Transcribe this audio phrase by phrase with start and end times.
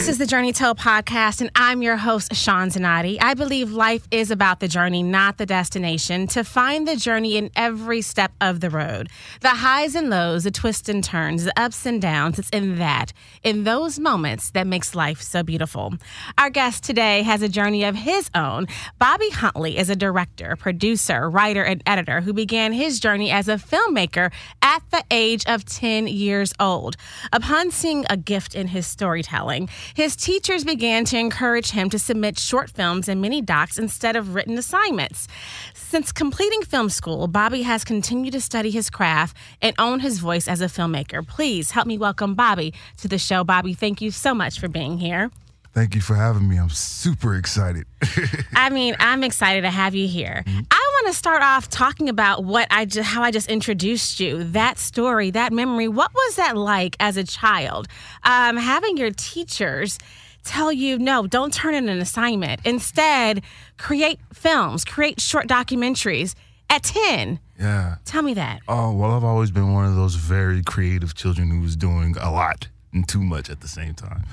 [0.00, 3.18] this is the Journey Tell podcast, and I'm your host, Sean Zanotti.
[3.20, 6.26] I believe life is about the journey, not the destination.
[6.28, 9.10] To find the journey in every step of the road,
[9.42, 13.12] the highs and lows, the twists and turns, the ups and downs, it's in that,
[13.42, 15.92] in those moments that makes life so beautiful.
[16.38, 18.68] Our guest today has a journey of his own.
[18.98, 23.56] Bobby Huntley is a director, producer, writer, and editor who began his journey as a
[23.56, 26.96] filmmaker at the age of 10 years old.
[27.34, 32.38] Upon seeing a gift in his storytelling, his teachers began to encourage him to submit
[32.38, 35.28] short films and mini docs instead of written assignments.
[35.74, 40.48] Since completing film school, Bobby has continued to study his craft and own his voice
[40.48, 41.26] as a filmmaker.
[41.26, 43.44] Please help me welcome Bobby to the show.
[43.44, 45.30] Bobby, thank you so much for being here.
[45.72, 46.58] Thank you for having me.
[46.58, 47.86] I'm super excited.
[48.54, 50.42] I mean, I'm excited to have you here.
[50.44, 50.60] Mm-hmm.
[51.00, 54.44] Want to start off talking about what I just, how I just introduced you.
[54.44, 55.88] That story, that memory.
[55.88, 57.88] What was that like as a child?
[58.22, 59.98] Um, having your teachers
[60.44, 62.60] tell you, no, don't turn in an assignment.
[62.66, 63.42] Instead,
[63.78, 66.34] create films, create short documentaries
[66.68, 67.40] at 10.
[67.58, 67.94] Yeah.
[68.04, 68.60] Tell me that.
[68.68, 72.30] Oh, well, I've always been one of those very creative children who was doing a
[72.30, 74.24] lot and too much at the same time.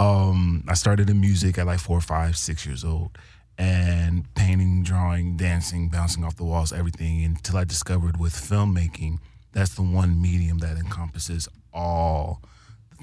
[0.00, 3.16] Um, I started in music at like four, five, six years old,
[3.60, 7.22] and painting, drawing, dancing, bouncing off the walls, everything.
[7.22, 9.18] Until I discovered with filmmaking,
[9.52, 12.40] that's the one medium that encompasses all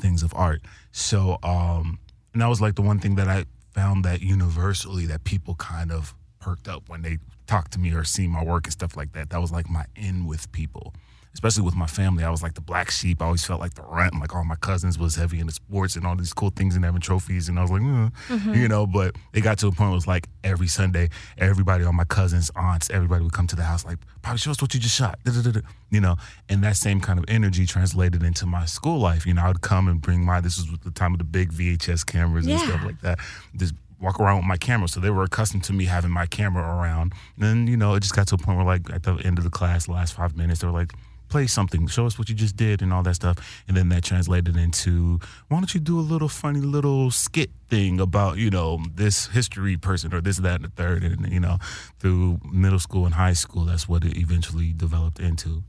[0.01, 0.63] things of art.
[0.91, 1.99] So, um,
[2.33, 5.91] and that was like the one thing that I found that universally that people kind
[5.91, 9.13] of perked up when they talked to me or see my work and stuff like
[9.13, 9.29] that.
[9.29, 10.91] That was like my in with people
[11.37, 12.23] especially with my family.
[12.23, 13.21] I was like the black sheep.
[13.21, 14.19] I always felt like the runt.
[14.19, 16.99] Like all my cousins was heavy into sports and all these cool things and having
[16.99, 17.47] trophies.
[17.47, 18.55] And I was like, mm, mm-hmm.
[18.55, 21.83] you know, but it got to a point where it was like every Sunday, everybody,
[21.83, 24.73] all my cousins, aunts, everybody would come to the house like, probably show us what
[24.73, 25.61] you just shot, Da-da-da-da.
[25.91, 26.15] you know.
[26.49, 29.27] And that same kind of energy translated into my school life.
[29.27, 31.53] You know, I would come and bring my, this was the time of the big
[31.53, 32.65] VHS cameras and yeah.
[32.65, 33.19] stuff like that.
[33.55, 34.87] Just walk around with my camera.
[34.87, 37.13] So they were accustomed to me having my camera around.
[37.39, 39.43] And you know, it just got to a point where like at the end of
[39.43, 40.93] the class, the last five minutes, they were like,
[41.29, 43.63] play something, show us what you just did and all that stuff.
[43.67, 47.99] And then that translated into why don't you do a little funny little skit thing
[47.99, 51.03] about, you know, this history person or this, that, and the third.
[51.03, 51.57] And, you know,
[51.99, 55.63] through middle school and high school, that's what it eventually developed into.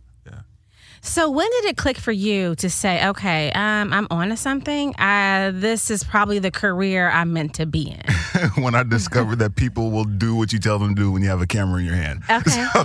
[1.01, 4.95] So when did it click for you to say, okay, um, I'm on to something?
[4.97, 8.03] Uh, this is probably the career I'm meant to be in.
[8.63, 11.29] when I discovered that people will do what you tell them to do when you
[11.29, 12.23] have a camera in your hand.
[12.31, 12.67] Okay.
[12.79, 12.85] So,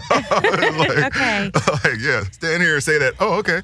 [0.77, 1.51] like, okay.
[1.53, 3.15] Like, yeah, stand here and say that.
[3.19, 3.61] Oh, okay.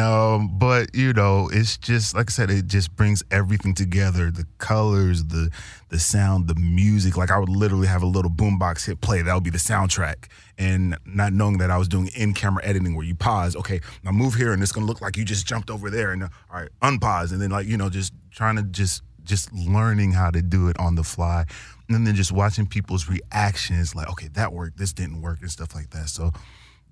[0.00, 4.30] Um, but you know, it's just like I said, it just brings everything together.
[4.30, 5.50] The colors, the
[5.88, 7.16] the sound, the music.
[7.16, 9.22] Like I would literally have a little boombox hit play.
[9.22, 10.26] That would be the soundtrack.
[10.58, 14.34] And not knowing that I was doing in-camera editing where you pause, okay, now move
[14.34, 16.70] here and it's gonna look like you just jumped over there and uh, all right,
[16.82, 17.32] unpause.
[17.32, 20.78] And then like, you know, just trying to just just learning how to do it
[20.78, 21.44] on the fly.
[21.88, 25.74] And then just watching people's reactions, like, okay, that worked, this didn't work, and stuff
[25.74, 26.08] like that.
[26.08, 26.30] So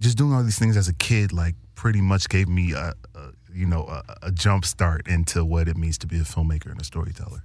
[0.00, 3.20] just doing all these things as a kid, like pretty much gave me a, a
[3.54, 6.80] you know a, a, jump start into what it means to be a filmmaker and
[6.80, 7.44] a storyteller.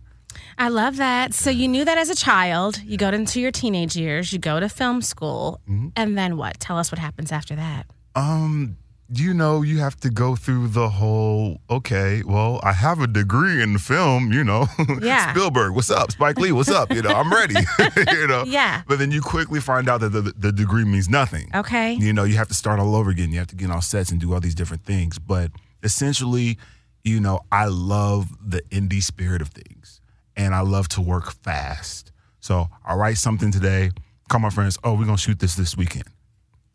[0.57, 1.35] I love that.
[1.35, 2.81] So you knew that as a child.
[2.83, 4.33] You go into your teenage years.
[4.33, 5.89] You go to film school, mm-hmm.
[5.95, 6.59] and then what?
[6.59, 7.85] Tell us what happens after that.
[8.15, 8.77] Um,
[9.09, 13.61] you know, you have to go through the whole, okay, well, I have a degree
[13.61, 14.67] in film, you know.
[15.01, 15.31] Yeah.
[15.33, 16.11] Spielberg, what's up?
[16.11, 16.91] Spike Lee, what's up?
[16.93, 17.55] You know, I'm ready.
[18.11, 18.43] you know.
[18.45, 18.83] Yeah.
[18.87, 21.49] But then you quickly find out that the, the degree means nothing.
[21.53, 21.93] Okay.
[21.93, 23.31] You know, you have to start all over again.
[23.31, 25.19] You have to get on sets and do all these different things.
[25.19, 26.57] But essentially,
[27.03, 29.99] you know, I love the indie spirit of things.
[30.37, 32.11] And I love to work fast.
[32.39, 33.91] So I write something today,
[34.29, 36.05] call my friends, oh, we're gonna shoot this this weekend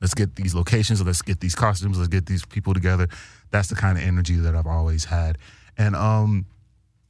[0.01, 3.09] Let's get these locations, let's get these costumes, let's get these people together.
[3.51, 5.39] That's the kind of energy that I've always had.
[5.77, 6.47] And um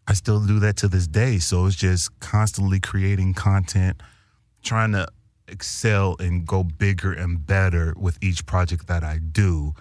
[0.07, 1.39] I still do that to this day.
[1.39, 4.03] So it's just constantly creating content,
[4.63, 5.07] trying to
[5.49, 9.75] excel and go bigger and better with each project that I do.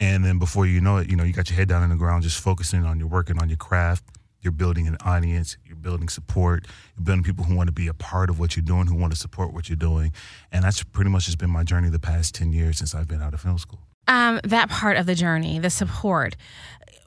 [0.00, 1.96] And then before you know it, you know, you got your head down in the
[1.96, 4.04] ground, just focusing on your working on your craft.
[4.44, 7.94] You're building an audience, you're building support, you're building people who want to be a
[7.94, 10.12] part of what you're doing, who want to support what you're doing.
[10.52, 13.22] And that's pretty much just been my journey the past 10 years since I've been
[13.22, 13.80] out of film school.
[14.06, 16.36] Um, that part of the journey, the support.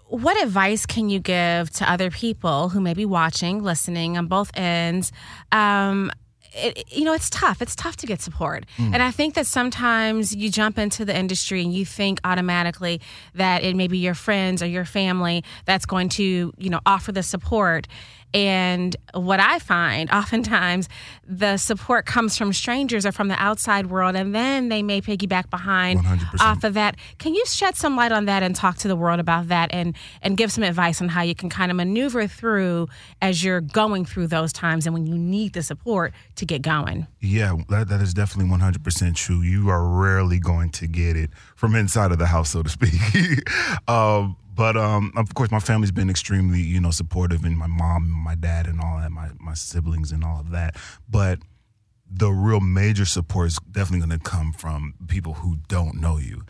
[0.07, 4.51] What advice can you give to other people who may be watching, listening on both
[4.55, 5.11] ends?
[5.51, 6.11] Um,
[6.53, 7.61] it, you know, it's tough.
[7.61, 8.65] It's tough to get support.
[8.77, 8.93] Mm.
[8.93, 13.01] And I think that sometimes you jump into the industry and you think automatically
[13.35, 17.11] that it may be your friends or your family that's going to, you know, offer
[17.11, 17.87] the support.
[18.37, 20.87] And what I find oftentimes
[21.27, 25.49] the support comes from strangers or from the outside world, and then they may piggyback
[25.49, 26.39] behind 100%.
[26.39, 26.97] off of that.
[27.17, 29.95] Can you shed some light on that and talk to the world about that and,
[30.21, 32.87] and give some advice on how you can kind of maneuver through
[33.23, 37.07] as you're going through those times and when you need the support to get going?
[37.19, 39.41] Yeah, that, that is definitely 100% true.
[39.41, 42.93] You are rarely going to get it from inside of the house, so to speak.
[43.89, 48.05] um, but um, of course, my family's been extremely, you know, supportive, and my mom,
[48.05, 50.75] and my dad, and all that, my my siblings, and all of that.
[51.07, 51.39] But
[52.09, 56.41] the real major support is definitely going to come from people who don't know you.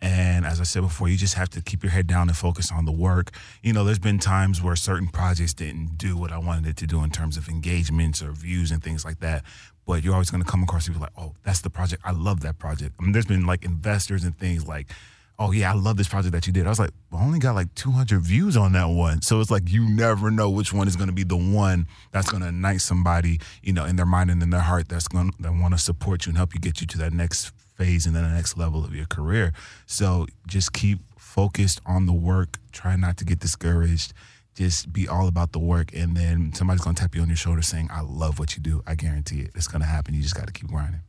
[0.00, 2.70] And as I said before, you just have to keep your head down and focus
[2.70, 3.30] on the work.
[3.62, 6.86] You know, there's been times where certain projects didn't do what I wanted it to
[6.86, 9.42] do in terms of engagements or views and things like that.
[9.86, 12.02] But you're always going to come across people like, oh, that's the project.
[12.04, 12.94] I love that project.
[13.00, 14.90] I mean, there's been like investors and things like,
[15.38, 16.66] oh yeah, I love this project that you did.
[16.66, 19.22] I was like, I only got like 200 views on that one.
[19.22, 22.30] So it's like you never know which one is going to be the one that's
[22.30, 25.32] going to ignite somebody, you know, in their mind and in their heart that's going
[25.42, 28.16] to want to support you and help you get you to that next phase and
[28.16, 29.52] then the next level of your career.
[29.84, 32.56] So just keep focused on the work.
[32.72, 34.14] Try not to get discouraged.
[34.54, 37.60] Just be all about the work, and then somebody's gonna tap you on your shoulder
[37.60, 38.82] saying, "I love what you do.
[38.86, 39.50] I guarantee it.
[39.54, 40.14] It's gonna happen.
[40.14, 41.02] You just got to keep grinding."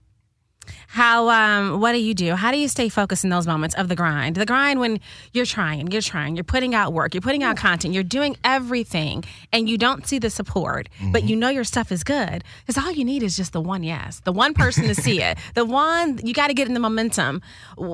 [0.87, 2.35] How um what do you do?
[2.35, 4.35] How do you stay focused in those moments of the grind?
[4.35, 4.99] The grind when
[5.33, 9.23] you're trying, you're trying, you're putting out work, you're putting out content, you're doing everything
[9.51, 12.43] and you don't see the support, but you know your stuff is good.
[12.65, 15.37] Cuz all you need is just the one yes, the one person to see it.
[15.55, 17.41] The one you got to get in the momentum.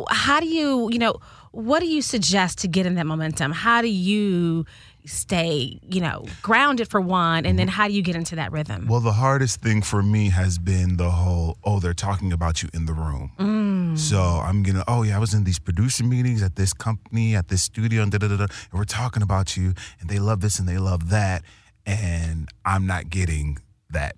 [0.09, 1.19] How do you, you know,
[1.51, 3.51] what do you suggest to get in that momentum?
[3.51, 4.65] How do you
[5.05, 8.87] stay, you know, grounded for one, and then how do you get into that rhythm?
[8.87, 12.69] Well, the hardest thing for me has been the whole, oh, they're talking about you
[12.73, 13.31] in the room.
[13.37, 13.97] Mm.
[13.97, 17.49] So I'm gonna, oh yeah, I was in these producer meetings at this company, at
[17.49, 20.59] this studio, and da da, da, and we're talking about you, and they love this
[20.59, 21.43] and they love that,
[21.85, 23.57] and I'm not getting
[23.89, 24.15] that.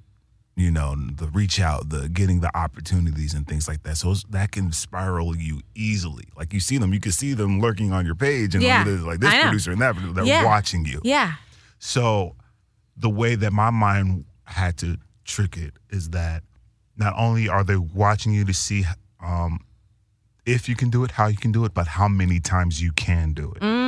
[0.57, 3.97] You know, the reach out, the getting the opportunities and things like that.
[3.97, 6.23] So that can spiral you easily.
[6.37, 9.19] Like you see them, you can see them lurking on your page, and Yeah, like
[9.19, 10.45] this producer and that producer, they're Yeah.
[10.45, 11.01] watching you.
[11.03, 11.33] yeah.
[11.79, 12.35] So
[12.95, 16.43] the way that my mind had to trick it is that
[16.95, 18.85] not only are they watching you to see
[19.21, 19.59] um,
[20.45, 22.91] if you can do it, how you can do it, but how many times you
[22.93, 23.61] can do it.
[23.61, 23.84] Mm,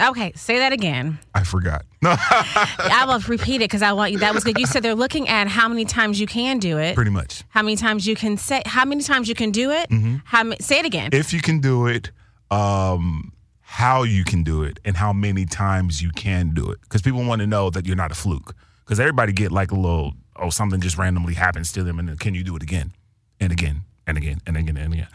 [0.00, 1.18] okay, say that again.
[1.34, 1.84] I forgot.
[2.02, 4.18] I will repeat it because I want you.
[4.18, 4.58] That was good.
[4.58, 7.44] You said they're looking at how many times you can do it, pretty much.
[7.50, 9.90] how many times you can say, how many times you can do it.
[10.24, 11.10] How ma- say it again?
[11.12, 12.10] If you can do it,
[12.50, 17.02] um, how you can do it, and how many times you can do it, because
[17.02, 18.54] people want to know that you're not a fluke.
[18.84, 22.16] Because everybody get like a little, oh, something just randomly happens to them, and then
[22.16, 22.92] can you do it again,
[23.38, 25.08] and again, and again, and again, and again.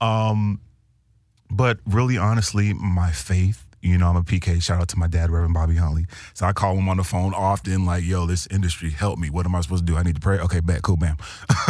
[0.00, 0.60] Um,
[1.50, 3.65] but really, honestly, my faith.
[3.86, 4.62] You know, I'm a PK.
[4.62, 6.06] Shout out to my dad, Reverend Bobby Huntley.
[6.34, 9.30] So I call him on the phone often, like, "Yo, this industry, help me.
[9.30, 9.98] What am I supposed to do?
[9.98, 10.38] I need to pray.
[10.38, 11.16] Okay, bet, cool, bam."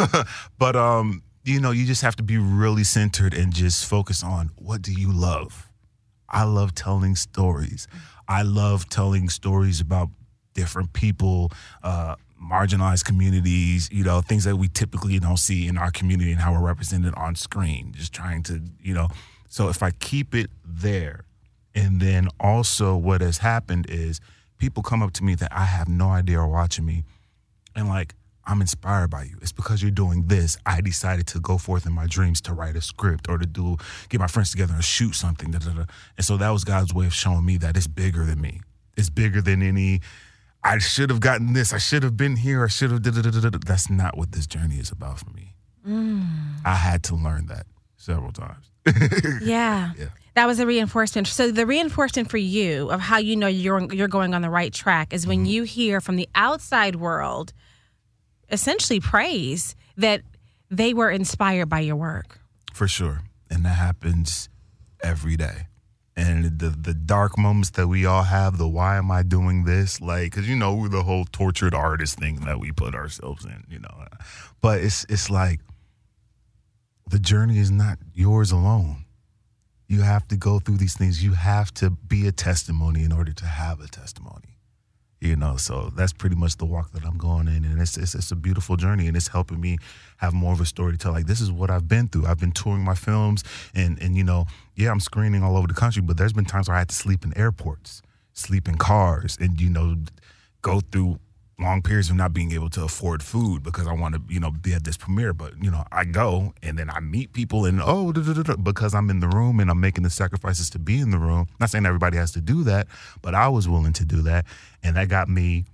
[0.59, 4.51] but um, you know, you just have to be really centered and just focus on
[4.57, 5.71] what do you love.
[6.29, 7.87] I love telling stories.
[8.27, 10.09] I love telling stories about
[10.55, 11.53] different people,
[11.83, 16.41] uh, marginalized communities, you know, things that we typically don't see in our community and
[16.41, 17.93] how we're represented on screen.
[17.95, 19.09] Just trying to, you know,
[19.49, 21.26] so if I keep it there,
[21.77, 24.21] and then also what has happened is
[24.59, 27.05] people come up to me that I have no idea are watching me
[27.77, 28.15] and like
[28.49, 29.39] I'm inspired by you.
[29.43, 30.57] It's because you're doing this.
[30.65, 33.77] I decided to go forth in my dreams to write a script or to do
[34.09, 35.51] get my friends together and shoot something.
[35.51, 35.85] Da, da, da.
[36.17, 38.61] And so that was God's way of showing me that it's bigger than me.
[38.97, 40.01] It's bigger than any.
[40.63, 41.73] I should have gotten this.
[41.73, 42.65] I should have been here.
[42.65, 43.03] I should have.
[43.03, 45.55] That's not what this journey is about for me.
[45.87, 46.25] Mm.
[46.65, 47.67] I had to learn that
[47.97, 48.71] several times.
[49.43, 49.93] yeah.
[49.99, 50.07] Yeah.
[50.35, 51.27] That was a reinforcement.
[51.29, 54.73] So the reinforcement for you of how you know you're you're going on the right
[54.73, 55.47] track is when mm-hmm.
[55.47, 57.53] you hear from the outside world
[58.51, 60.23] essentially praise that
[60.71, 62.39] they were inspired by your work.
[62.75, 63.23] For sure.
[63.51, 64.49] And that happens
[65.03, 65.69] every day.
[66.19, 70.01] And the the dark moments that we all have, the why am I doing this?
[70.01, 73.79] Like, cause you know, the whole tortured artist thing that we put ourselves in, you
[73.79, 74.07] know.
[74.63, 75.61] But it's it's like
[77.09, 79.05] the journey is not yours alone.
[79.89, 81.23] You have to go through these things.
[81.23, 84.57] You have to be a testimony in order to have a testimony
[85.21, 88.15] you know so that's pretty much the walk that i'm going in and it's, it's
[88.15, 89.79] it's a beautiful journey and it's helping me
[90.19, 92.39] have more of a story to tell like this is what i've been through i've
[92.39, 93.43] been touring my films
[93.75, 96.69] and and you know yeah i'm screening all over the country but there's been times
[96.69, 99.97] where i had to sleep in airports sleep in cars and you know
[100.61, 101.19] go through
[101.59, 104.51] long periods of not being able to afford food because I want to, you know,
[104.51, 105.33] be at this premiere.
[105.33, 108.57] But you know, I go and then I meet people and oh, da, da, da,
[108.57, 111.49] because I'm in the room and I'm making the sacrifices to be in the room.
[111.59, 112.89] Not saying everybody has to do that,
[113.23, 114.45] but I was willing to do that,
[114.83, 115.65] and that got me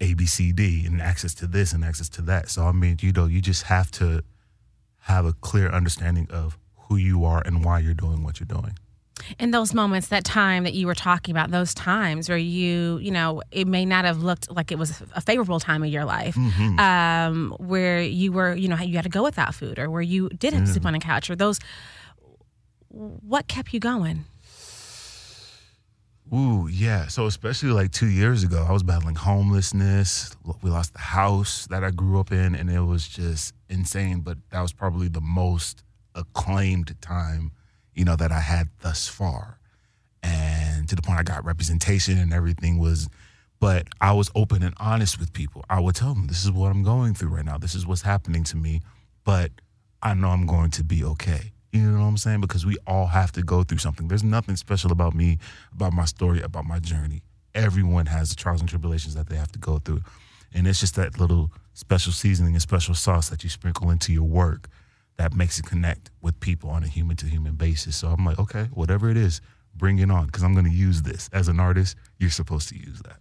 [0.00, 2.48] A, B, C, D, and access to this and access to that.
[2.48, 4.22] So I mean, you know, you just have to
[5.00, 8.78] have a clear understanding of who you are and why you're doing what you're doing.
[9.38, 13.10] In those moments, that time that you were talking about, those times where you, you
[13.10, 16.34] know, it may not have looked like it was a favorable time of your life,
[16.36, 16.78] Mm-hmm.
[16.78, 20.28] um, where you were, you know, you had to go without food, or where you
[20.28, 21.58] didn't sleep on a couch, or those.
[22.88, 24.24] What kept you going?
[26.34, 27.06] Ooh, yeah.
[27.06, 30.34] So especially like two years ago, I was battling homelessness.
[30.62, 34.20] We lost the house that I grew up in, and it was just insane.
[34.20, 35.84] But that was probably the most
[36.16, 37.52] acclaimed time,
[37.96, 39.58] you know, that I had thus far.
[40.22, 43.08] And to the point I got representation and everything was,
[43.58, 45.64] but I was open and honest with people.
[45.68, 47.58] I would tell them, this is what I'm going through right now.
[47.58, 48.82] This is what's happening to me,
[49.24, 49.50] but
[50.02, 51.52] I know I'm going to be okay.
[51.72, 52.42] You know what I'm saying?
[52.42, 54.08] Because we all have to go through something.
[54.08, 55.38] There's nothing special about me,
[55.72, 57.22] about my story, about my journey.
[57.54, 60.02] Everyone has the trials and tribulations that they have to go through.
[60.54, 64.24] And it's just that little special seasoning and special sauce that you sprinkle into your
[64.24, 64.68] work
[65.16, 67.96] that makes it connect with people on a human to human basis.
[67.96, 69.40] So I'm like, okay, whatever it is,
[69.74, 71.28] bring it on because I'm going to use this.
[71.32, 73.16] As an artist, you're supposed to use that.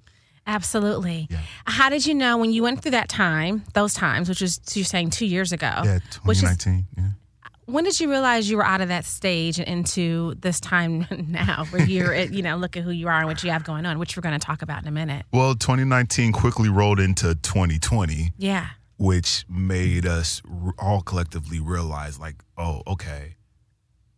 [0.47, 1.27] Absolutely.
[1.29, 1.39] Yeah.
[1.65, 4.85] How did you know when you went through that time, those times, which is you're
[4.85, 5.71] saying two years ago?
[5.83, 6.85] Yeah, which is 2019.
[6.97, 7.03] yeah.
[7.65, 11.65] when did you realize you were out of that stage and into this time now
[11.71, 13.97] where you're you know look at who you are and what you have going on
[13.97, 18.31] which we're going to talk about in a minute Well, 2019 quickly rolled into 2020.
[18.37, 20.41] yeah which made us
[20.79, 23.35] all collectively realize like oh okay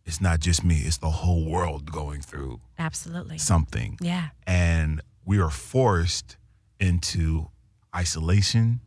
[0.08, 3.38] it's not just me it's the whole world going through absolutely.
[3.38, 3.98] something.
[4.00, 4.28] Yeah.
[4.46, 6.38] And we are forced
[6.80, 7.48] into
[7.94, 8.80] isolation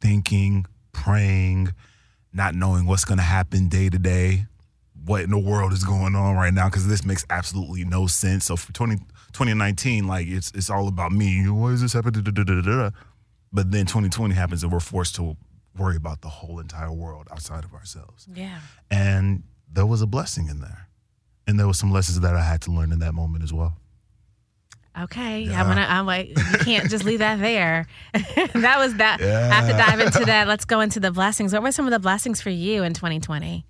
[0.00, 1.68] thinking praying
[2.32, 4.46] not knowing what's going to happen day to day
[5.04, 8.46] what in the world is going on right now because this makes absolutely no sense.
[8.46, 11.48] So for 20, 2019 like it's it's all about me.
[11.48, 12.24] Why is this happening
[13.52, 15.36] But then 2020 happens and we're forced to
[15.76, 18.26] worry about the whole entire world outside of ourselves.
[18.34, 18.58] Yeah.
[18.90, 20.88] And there was a blessing in there.
[21.46, 23.76] And there was some lessons that i had to learn in that moment as well.
[25.00, 25.42] Okay.
[25.42, 25.60] Yeah.
[25.60, 27.86] i'm gonna i'm like you can't just leave that there.
[28.14, 29.20] That was that.
[29.20, 29.48] Yeah.
[29.52, 30.48] i have to dive into that.
[30.48, 31.52] Let's go into the blessings.
[31.52, 33.64] What were some of the blessings for you in 2020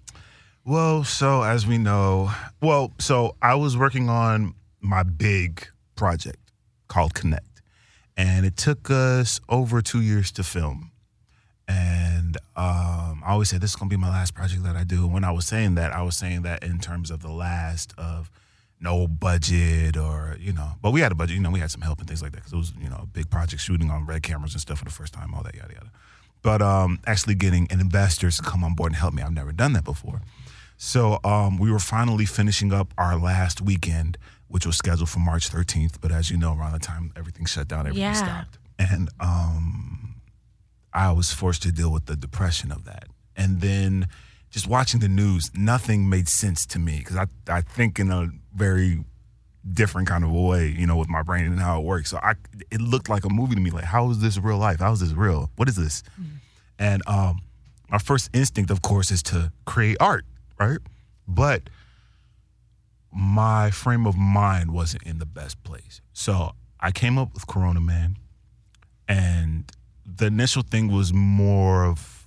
[0.64, 2.30] Well, so as we know,
[2.62, 5.66] well, so I was working on my big
[5.96, 6.38] project
[6.88, 7.57] called Connect,
[8.18, 10.90] and it took us over two years to film.
[11.68, 15.04] And um, I always say this is gonna be my last project that I do.
[15.04, 17.94] And when I was saying that, I was saying that in terms of the last
[17.96, 18.30] of
[18.80, 21.36] no budget or you know, but we had a budget.
[21.36, 23.00] You know, we had some help and things like that because it was you know
[23.02, 25.54] a big project shooting on red cameras and stuff for the first time, all that
[25.54, 25.90] yada yada.
[26.42, 29.74] But um, actually getting investors to come on board and help me, I've never done
[29.74, 30.22] that before.
[30.76, 34.16] So um, we were finally finishing up our last weekend,
[34.48, 36.00] which was scheduled for March 13th.
[36.00, 38.12] But as you know, around the time everything shut down, everything Yeah.
[38.12, 38.58] stopped.
[38.78, 40.16] And um,
[40.92, 43.04] I was forced to deal with the depression of that.
[43.36, 44.08] And then
[44.50, 48.28] just watching the news, nothing made sense to me because I, I think in a
[48.54, 49.04] very
[49.70, 52.10] different kind of a way, you know, with my brain and how it works.
[52.10, 52.34] So I,
[52.70, 53.70] it looked like a movie to me.
[53.70, 54.80] Like, how is this real life?
[54.80, 55.50] How is this real?
[55.56, 56.02] What is this?
[56.78, 57.42] And um,
[57.90, 60.24] my first instinct, of course, is to create art,
[60.58, 60.78] right?
[61.26, 61.68] But
[63.12, 66.00] my frame of mind wasn't in the best place.
[66.12, 68.18] So I came up with Corona Man,
[69.08, 69.70] and
[70.04, 72.26] the initial thing was more of,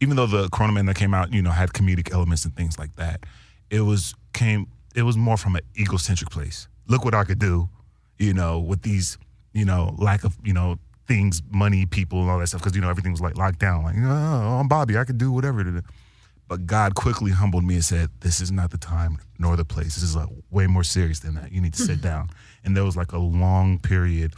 [0.00, 2.78] even though the Corona Man that came out, you know, had comedic elements and things
[2.78, 3.24] like that,
[3.70, 6.68] it was came, it was more from an egocentric place.
[6.86, 7.68] Look what I could do,
[8.18, 9.18] you know, with these,
[9.52, 12.82] you know, lack of, you know, things, money, people, and all that stuff, because you
[12.82, 13.82] know everything was like locked down.
[13.82, 15.82] Like, oh, I'm Bobby, I could do whatever.
[16.48, 19.94] But God quickly humbled me and said, This is not the time nor the place.
[19.94, 21.52] This is like way more serious than that.
[21.52, 22.30] You need to sit down.
[22.64, 24.32] And there was like a long period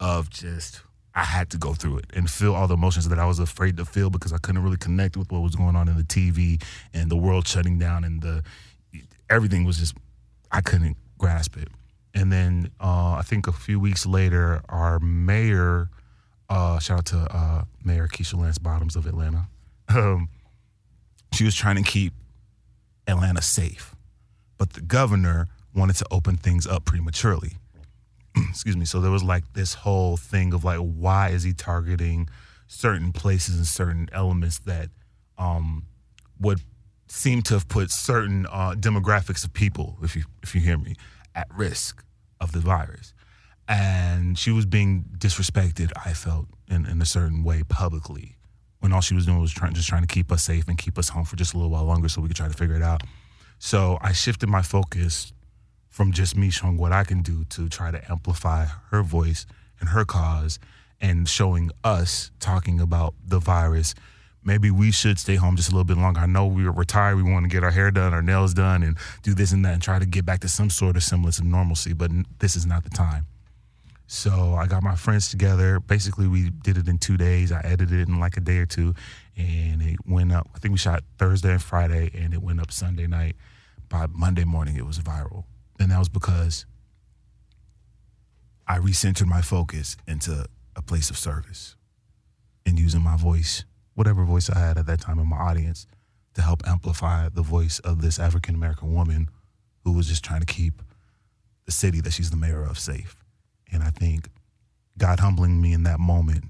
[0.00, 0.82] of just,
[1.14, 3.76] I had to go through it and feel all the emotions that I was afraid
[3.76, 6.62] to feel because I couldn't really connect with what was going on in the TV
[6.92, 8.42] and the world shutting down and the
[9.30, 9.96] everything was just,
[10.50, 11.68] I couldn't grasp it.
[12.14, 15.88] And then uh, I think a few weeks later, our mayor,
[16.50, 19.48] uh, shout out to uh, Mayor Keisha Lance Bottoms of Atlanta,
[19.88, 20.28] um,
[21.32, 22.12] she was trying to keep
[23.06, 23.94] Atlanta safe,
[24.58, 27.52] but the governor wanted to open things up prematurely.
[28.50, 28.84] Excuse me.
[28.84, 32.28] So there was like this whole thing of like, why is he targeting
[32.66, 34.90] certain places and certain elements that
[35.38, 35.84] um,
[36.40, 36.60] would
[37.08, 40.94] seem to have put certain uh, demographics of people, if you if you hear me,
[41.34, 42.04] at risk
[42.40, 43.14] of the virus.
[43.68, 45.92] And she was being disrespected.
[46.04, 48.36] I felt in, in a certain way publicly
[48.82, 50.98] when all she was doing was trying just trying to keep us safe and keep
[50.98, 52.82] us home for just a little while longer so we could try to figure it
[52.82, 53.04] out.
[53.60, 55.32] So I shifted my focus
[55.88, 59.46] from just me showing what I can do to try to amplify her voice
[59.78, 60.58] and her cause
[61.00, 63.94] and showing us talking about the virus.
[64.42, 66.18] Maybe we should stay home just a little bit longer.
[66.18, 67.14] I know we are retired.
[67.14, 69.74] We want to get our hair done, our nails done, and do this and that,
[69.74, 71.92] and try to get back to some sort of semblance of normalcy.
[71.92, 72.10] But
[72.40, 73.26] this is not the time.
[74.14, 75.80] So I got my friends together.
[75.80, 77.50] Basically, we did it in two days.
[77.50, 78.94] I edited it in like a day or two,
[79.38, 80.50] and it went up.
[80.54, 83.36] I think we shot Thursday and Friday, and it went up Sunday night.
[83.88, 85.44] By Monday morning, it was viral,
[85.80, 86.66] and that was because
[88.68, 90.44] I recentered my focus into
[90.76, 91.76] a place of service
[92.66, 93.64] and using my voice,
[93.94, 95.86] whatever voice I had at that time in my audience,
[96.34, 99.30] to help amplify the voice of this African American woman
[99.84, 100.82] who was just trying to keep
[101.64, 103.16] the city that she's the mayor of safe.
[103.72, 104.28] And I think
[104.98, 106.44] God humbling me in that moment,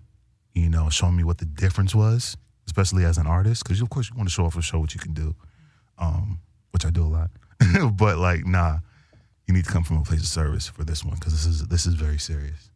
[0.55, 2.37] you know, showing me what the difference was,
[2.67, 4.95] especially as an artist, because of course you want to show off and show what
[4.95, 5.35] you can do,
[5.99, 6.41] um,
[6.73, 7.31] which I do a lot.
[7.97, 8.79] but like, nah,
[9.47, 11.67] you need to come from a place of service for this one because this is
[11.69, 12.71] this is very serious.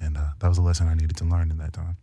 [0.00, 1.96] And uh, that was a lesson I needed to learn in that time.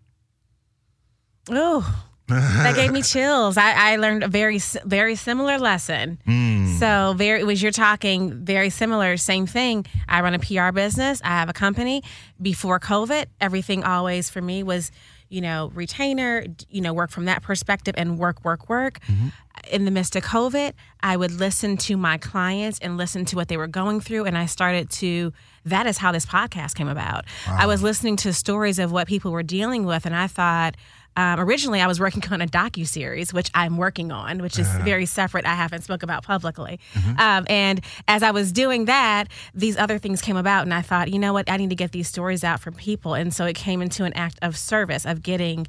[1.50, 3.58] Oh, that gave me chills.
[3.58, 6.20] I, I, learned a very very similar lesson.
[6.28, 6.49] Mm.
[6.80, 9.86] So very was you're talking very similar, same thing.
[10.08, 11.20] I run a PR business.
[11.26, 12.04] I have a company.
[12.42, 14.90] Before COVID, everything always for me was,
[15.28, 19.02] you know, retainer, you know, work from that perspective and work, work, work.
[19.02, 19.28] Mm-hmm.
[19.70, 20.72] In the midst of COVID,
[21.04, 24.38] I would listen to my clients and listen to what they were going through, and
[24.38, 25.34] I started to.
[25.66, 27.26] That is how this podcast came about.
[27.46, 27.58] Wow.
[27.60, 30.76] I was listening to stories of what people were dealing with, and I thought
[31.18, 34.68] um, originally, I was working on a docu series, which I'm working on, which is
[34.68, 34.84] uh-huh.
[34.84, 35.46] very separate.
[35.46, 36.80] I haven't spoke about publicly.
[36.94, 37.20] Mm-hmm.
[37.20, 41.12] Um, and as I was doing that, these other things came about, and I thought,
[41.12, 43.16] you know what, I need to get these stories out from people.
[43.16, 45.68] And so it came into an act of service of getting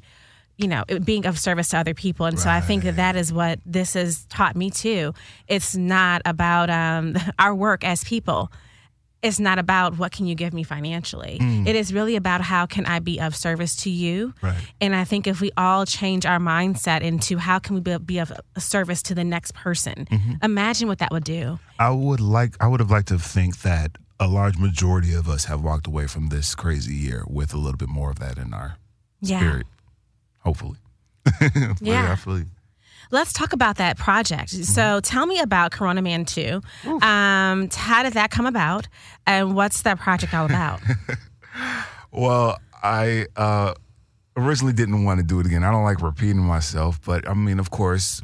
[0.57, 2.27] you know, being of service to other people.
[2.27, 2.43] And right.
[2.43, 5.13] so I think that that is what this has taught me too.
[5.47, 8.51] It's not about um, our work as people
[9.21, 11.37] it's not about what can you give me financially.
[11.39, 11.67] Mm.
[11.67, 14.33] It is really about how can I be of service to you.
[14.41, 14.57] Right.
[14.79, 18.31] And I think if we all change our mindset into how can we be of
[18.57, 20.33] service to the next person, mm-hmm.
[20.43, 21.59] imagine what that would do.
[21.79, 25.45] I would like I would have liked to think that a large majority of us
[25.45, 28.53] have walked away from this crazy year with a little bit more of that in
[28.53, 28.77] our
[29.19, 29.39] yeah.
[29.39, 29.67] spirit.
[30.39, 30.77] Hopefully.
[31.41, 31.73] yeah.
[31.81, 32.45] yeah, I feel you.
[33.09, 34.53] Let's talk about that project.
[34.53, 34.63] Mm-hmm.
[34.63, 36.61] So tell me about Corona Man 2.
[37.01, 38.87] Um, how did that come about?
[39.25, 40.81] And what's that project all about?
[42.11, 43.73] well, I uh,
[44.37, 45.63] originally didn't want to do it again.
[45.63, 48.21] I don't like repeating myself, but I mean, of course,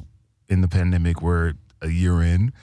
[0.50, 2.54] in the pandemic, we're a year in.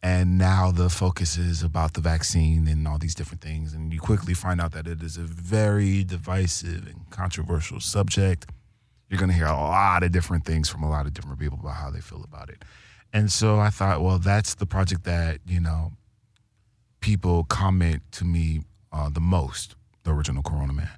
[0.00, 3.72] And now the focus is about the vaccine and all these different things.
[3.72, 8.46] And you quickly find out that it is a very divisive and controversial subject
[9.08, 11.58] you're going to hear a lot of different things from a lot of different people
[11.60, 12.64] about how they feel about it.
[13.12, 15.92] And so I thought, well, that's the project that, you know,
[17.00, 20.90] people comment to me uh, the most, the original Corona Man.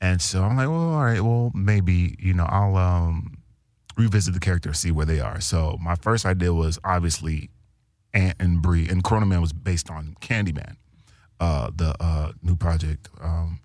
[0.00, 3.38] And so I'm like, well, all right, well, maybe, you know, I'll um,
[3.96, 5.40] revisit the character, see where they are.
[5.40, 7.50] So my first idea was obviously
[8.14, 10.76] Ant and Bree, and Corona Man was based on Candyman,
[11.38, 13.10] uh, the uh, new project.
[13.20, 13.60] Um,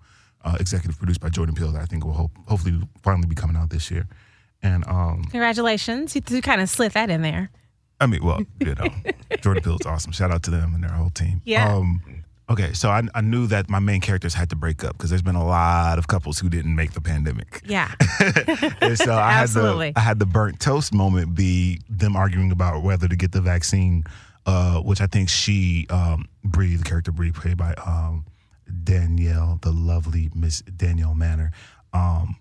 [0.46, 3.56] uh, executive produced by Jordan Peele that I think will hope, hopefully finally be coming
[3.56, 4.06] out this year.
[4.62, 7.50] And um, congratulations, you, you kind of slid that in there.
[8.00, 8.88] I mean, well, you know,
[9.40, 10.12] Jordan Peele is awesome.
[10.12, 11.42] Shout out to them and their whole team.
[11.44, 11.74] Yeah.
[11.74, 12.00] Um,
[12.48, 15.22] okay, so I, I knew that my main characters had to break up because there's
[15.22, 17.62] been a lot of couples who didn't make the pandemic.
[17.64, 17.92] Yeah.
[18.80, 22.82] and so I had the I had the burnt toast moment be them arguing about
[22.82, 24.04] whether to get the vaccine,
[24.46, 28.26] uh, which I think she um, Bree, the character Bree, played by um,
[28.84, 31.52] Danielle, the lovely Miss Danielle Manor,
[31.92, 32.36] um,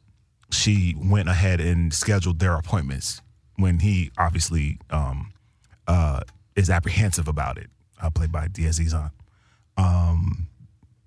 [0.52, 3.22] she went ahead and scheduled their appointments
[3.58, 5.34] when he obviously um,
[5.88, 6.22] uh,
[6.56, 7.70] is apprehensive about it.
[8.02, 9.10] Uh, played by Diaz Izan,
[9.78, 10.48] um,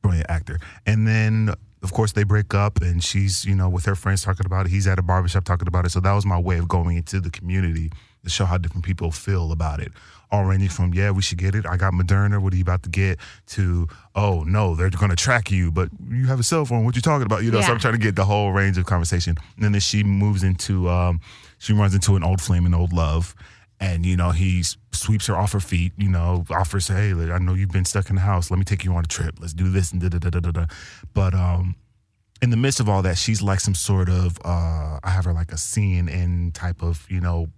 [0.00, 0.58] brilliant actor.
[0.86, 1.52] And then,
[1.82, 4.70] of course, they break up, and she's you know with her friends talking about it.
[4.70, 5.90] He's at a barbershop talking about it.
[5.90, 7.90] So that was my way of going into the community
[8.24, 9.92] to show how different people feel about it.
[10.30, 11.64] All ranging from yeah we should get it.
[11.66, 12.40] I got moderna.
[12.40, 13.18] What are you about to get?
[13.46, 16.84] to oh no they're going to track you but you have a cell phone.
[16.84, 17.44] What you talking about?
[17.44, 17.66] You know yeah.
[17.66, 19.36] so i'm trying to get the whole range of conversation.
[19.60, 21.20] And then she moves into um,
[21.58, 23.34] she runs into an old flame and old love.
[23.80, 27.54] And you know he sweeps her off her feet you know offers hey i know
[27.54, 28.50] you've been stuck in the house.
[28.50, 29.36] Let me take you on a trip.
[29.40, 30.66] Let's do this and da da da da da
[31.14, 31.76] but um
[32.40, 35.32] in the midst of all that, she's like some sort of uh, I have her
[35.32, 37.48] like a CNN type of you know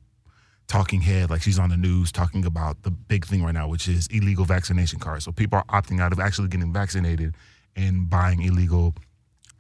[0.71, 3.89] talking head, like she's on the news talking about the big thing right now, which
[3.89, 5.25] is illegal vaccination cards.
[5.25, 7.35] So people are opting out of actually getting vaccinated
[7.75, 8.95] and buying illegal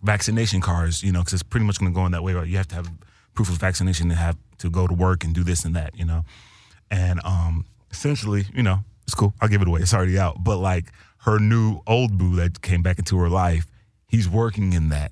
[0.05, 2.33] vaccination cards, you know, because it's pretty much going to go in that way.
[2.33, 2.47] Right?
[2.47, 2.93] You have to have
[3.35, 6.05] proof of vaccination to have to go to work and do this and that, you
[6.05, 6.25] know.
[6.93, 9.35] And um, essentially, you know, it's cool.
[9.41, 9.81] I'll give it away.
[9.81, 10.45] It's already out.
[10.45, 10.93] But like
[11.23, 13.67] her new old boo that came back into her life,
[14.07, 15.11] he's working in that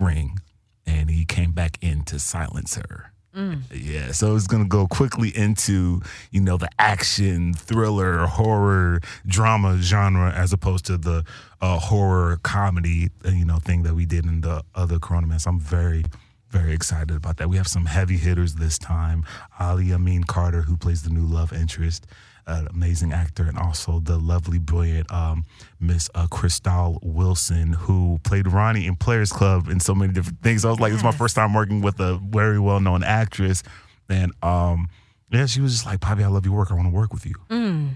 [0.00, 0.40] ring,
[0.84, 3.11] and he came back in to silence her.
[3.34, 10.30] Yeah, so it's gonna go quickly into you know the action, thriller, horror, drama genre
[10.32, 11.24] as opposed to the
[11.60, 15.60] uh, horror comedy uh, you know thing that we did in the other Corona I'm
[15.60, 16.04] very
[16.50, 17.48] very excited about that.
[17.48, 19.24] We have some heavy hitters this time.
[19.58, 22.06] Ali Amin Carter, who plays the new love interest,
[22.46, 25.44] an amazing actor, and also the lovely, brilliant um,
[25.80, 30.64] Miss uh, Chrystale Wilson, who played Ronnie in Players Club and so many different things.
[30.64, 33.62] I was like, it's my first time working with a very well known actress,
[34.08, 34.88] and um,
[35.30, 36.70] yeah, she was just like, "Poppy, I love your work.
[36.70, 37.90] I want to work with you." Mm.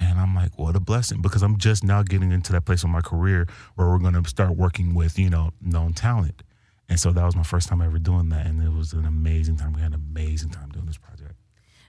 [0.00, 2.90] And I'm like, what a blessing because I'm just now getting into that place in
[2.90, 6.42] my career where we're going to start working with, you know, known talent.
[6.88, 8.46] And so that was my first time ever doing that.
[8.46, 9.72] And it was an amazing time.
[9.72, 11.34] We had an amazing time doing this project.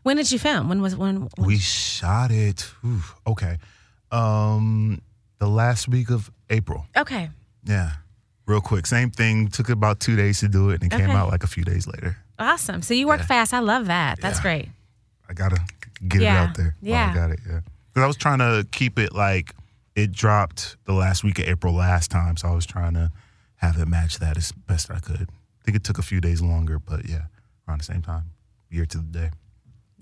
[0.04, 0.70] When did you film?
[0.70, 1.28] When was when?
[1.36, 2.70] when We shot it,
[3.28, 3.58] okay,
[4.12, 5.02] um,
[5.40, 6.86] the last week of April.
[6.98, 7.30] okay.
[7.66, 7.92] Yeah.
[8.46, 8.88] Real quick.
[8.88, 9.48] Same thing.
[9.50, 11.86] Took about two days to do it and it came out like a few days
[11.86, 12.18] later.
[12.40, 12.82] Awesome.
[12.82, 13.26] So you work Yeah.
[13.28, 13.54] fast.
[13.54, 14.20] I love that.
[14.22, 14.42] That's Yeah.
[14.42, 14.70] great.
[15.30, 15.60] I gotta
[16.08, 16.44] get Yeah.
[16.46, 16.76] it out there.
[16.80, 17.12] while Yeah.
[17.12, 17.40] I got it.
[17.48, 17.60] Yeah.
[17.94, 19.54] Because I was trying to keep it like
[19.96, 23.12] it dropped the last week of April last time, so I was trying to
[23.58, 25.30] have it match that as best I could.
[25.30, 27.24] I think it took a few days longer, but yeah,
[27.68, 28.32] around the same time,
[28.72, 29.32] year to the day.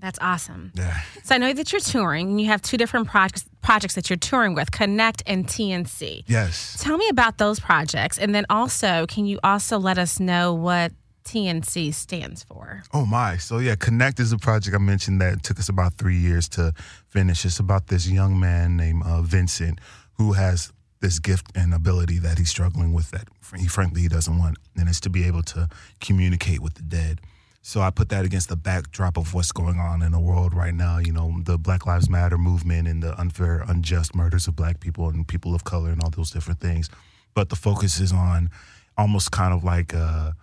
[0.00, 0.72] That's awesome.
[0.74, 1.00] Yeah.
[1.24, 4.16] So I know that you're touring and you have two different projects projects that you're
[4.16, 6.24] touring with, Connect and TNC.
[6.26, 6.76] Yes.
[6.80, 10.92] Tell me about those projects, and then also, can you also let us know what
[11.24, 12.82] TNC stands for?
[12.94, 13.36] Oh my.
[13.36, 16.72] So yeah, Connect is a project I mentioned that took us about three years to
[17.06, 17.44] finish.
[17.44, 19.80] It's about this young man named uh, Vincent
[20.14, 24.38] who has this gift and ability that he's struggling with that he frankly he doesn't
[24.38, 25.68] want, and it's to be able to
[26.00, 27.20] communicate with the dead.
[27.68, 30.72] So I put that against the backdrop of what's going on in the world right
[30.72, 30.96] now.
[30.96, 35.10] You know, the Black Lives Matter movement and the unfair, unjust murders of black people
[35.10, 36.88] and people of color and all those different things.
[37.34, 38.48] But the focus is on
[38.96, 40.34] almost kind of like a,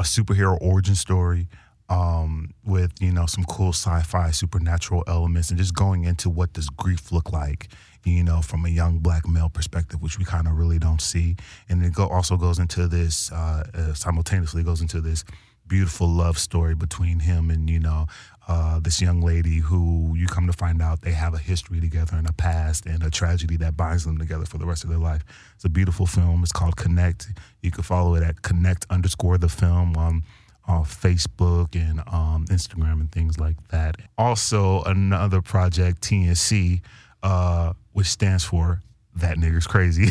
[0.00, 1.46] a superhero origin story
[1.88, 6.68] um, with you know some cool sci-fi supernatural elements and just going into what does
[6.70, 7.68] grief look like
[8.04, 11.36] you know from a young black male perspective which we kind of really don't see
[11.68, 15.24] and it go, also goes into this uh, uh, simultaneously goes into this
[15.68, 18.06] beautiful love story between him and you know
[18.48, 22.16] uh, this young lady who you come to find out they have a history together
[22.16, 24.98] and a past and a tragedy that binds them together for the rest of their
[24.98, 25.22] life.
[25.54, 26.42] It's a beautiful film.
[26.42, 27.28] It's called Connect.
[27.62, 30.22] You can follow it at Connect underscore the film on,
[30.66, 33.96] on Facebook and um, Instagram and things like that.
[34.16, 36.80] Also, another project, TNC,
[37.22, 38.80] uh, which stands for
[39.16, 40.08] That Nigger's Crazy.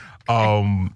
[0.28, 0.94] um,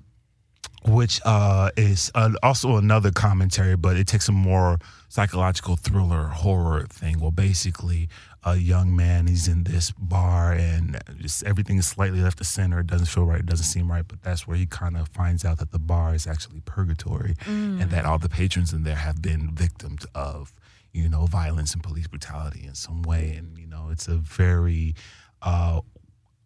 [0.87, 6.87] which uh, is uh, also another commentary, but it takes a more psychological thriller horror
[6.88, 7.21] thing.
[7.21, 8.09] Well, basically,
[8.45, 12.81] a young man he's in this bar and just everything is slightly left to center.
[12.81, 13.40] It doesn't feel right.
[13.40, 14.07] It doesn't seem right.
[14.07, 17.37] But that's where he kind of finds out that the bar is actually purgatory,
[17.81, 20.53] and that all the patrons in there have been victims of
[20.92, 23.35] you know violence and police brutality in some way.
[23.37, 24.95] And you know, it's a very
[25.42, 25.81] uh,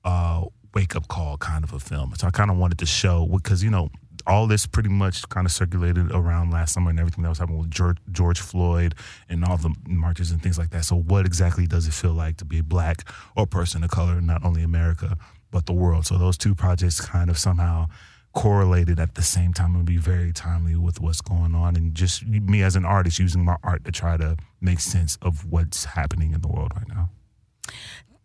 [0.05, 0.45] uh,
[0.75, 2.15] wake up call kind of a film.
[2.19, 3.91] So I kind of wanted to show because you know
[4.27, 7.59] all this pretty much kind of circulated around last summer and everything that was happening
[7.59, 8.95] with George, George Floyd
[9.29, 10.85] and all the marches and things like that.
[10.85, 14.45] So what exactly does it feel like to be black or person of color not
[14.45, 15.17] only America
[15.51, 16.07] but the world?
[16.07, 17.87] So those two projects kind of somehow
[18.35, 22.27] correlated at the same time and be very timely with what's going on and just
[22.27, 26.35] me as an artist using my art to try to make sense of what's happening
[26.35, 27.09] in the world right now.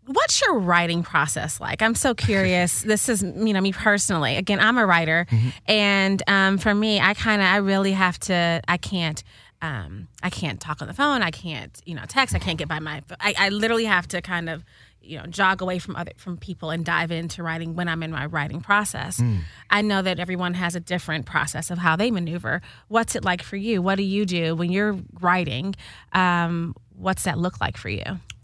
[0.07, 1.81] What's your writing process like?
[1.81, 2.81] I'm so curious.
[2.91, 4.35] this is, you know, me personally.
[4.35, 5.27] Again, I'm a writer,
[5.67, 8.61] and um, for me, I kind of, I really have to.
[8.67, 9.23] I can't.
[9.63, 11.21] Um, I can't talk on the phone.
[11.21, 12.33] I can't, you know, text.
[12.33, 13.03] I can't get by my.
[13.19, 14.65] I, I literally have to kind of,
[15.03, 18.09] you know, jog away from other from people and dive into writing when I'm in
[18.11, 19.21] my writing process.
[19.69, 22.63] I know that everyone has a different process of how they maneuver.
[22.87, 23.83] What's it like for you?
[23.83, 25.75] What do you do when you're writing?
[26.11, 28.03] Um, what's that look like for you?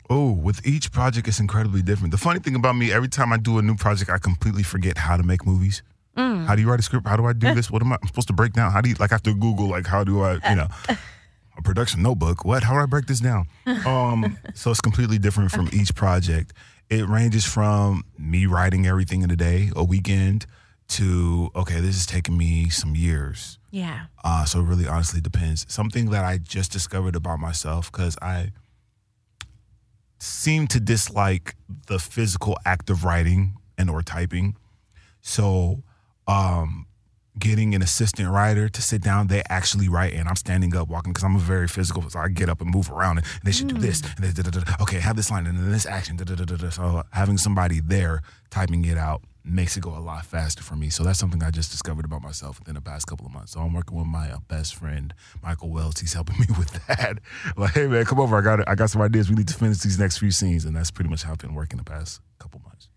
[0.10, 2.12] Oh, with each project, it's incredibly different.
[2.12, 4.98] The funny thing about me, every time I do a new project, I completely forget
[4.98, 5.84] how to make movies.
[6.16, 7.06] How do you write a script?
[7.06, 7.70] How do I do this?
[7.70, 8.72] What am I I'm supposed to break down?
[8.72, 9.12] How do you like?
[9.12, 10.68] I have to Google like how do I you know
[11.58, 12.44] a production notebook?
[12.46, 12.64] What?
[12.64, 13.48] How do I break this down?
[13.86, 16.54] Um, so it's completely different from each project.
[16.90, 20.46] It ranges from me writing everything in a day, a weekend,
[20.90, 23.60] to okay, this is taking me some years.
[23.72, 24.06] Yeah.
[24.24, 25.66] Uh, so it really honestly depends.
[25.70, 28.52] Something that I just discovered about myself because I
[30.20, 31.56] seem to dislike
[31.88, 34.56] the physical act of writing and or typing.
[35.22, 35.84] So
[36.28, 36.88] um
[37.40, 41.14] getting an assistant writer to sit down, they actually write and I'm standing up walking
[41.14, 43.68] because I'm a very physical, so I get up and move around and, they should
[43.68, 46.18] do this and they, da, da, da, okay, have this line and then this action.
[46.72, 50.90] So having somebody there typing it out makes it go a lot faster for me.
[50.90, 53.54] So that's something I just discovered about myself within the past couple of months.
[53.54, 56.00] So I'm working with my uh, best friend Michael Wells.
[56.00, 57.20] He's helping me with that.
[57.56, 58.38] like, hey man, come over.
[58.38, 59.30] I got I got some ideas.
[59.30, 61.54] We need to finish these next few scenes, and that's pretty much how I've been
[61.54, 62.90] working the past couple months.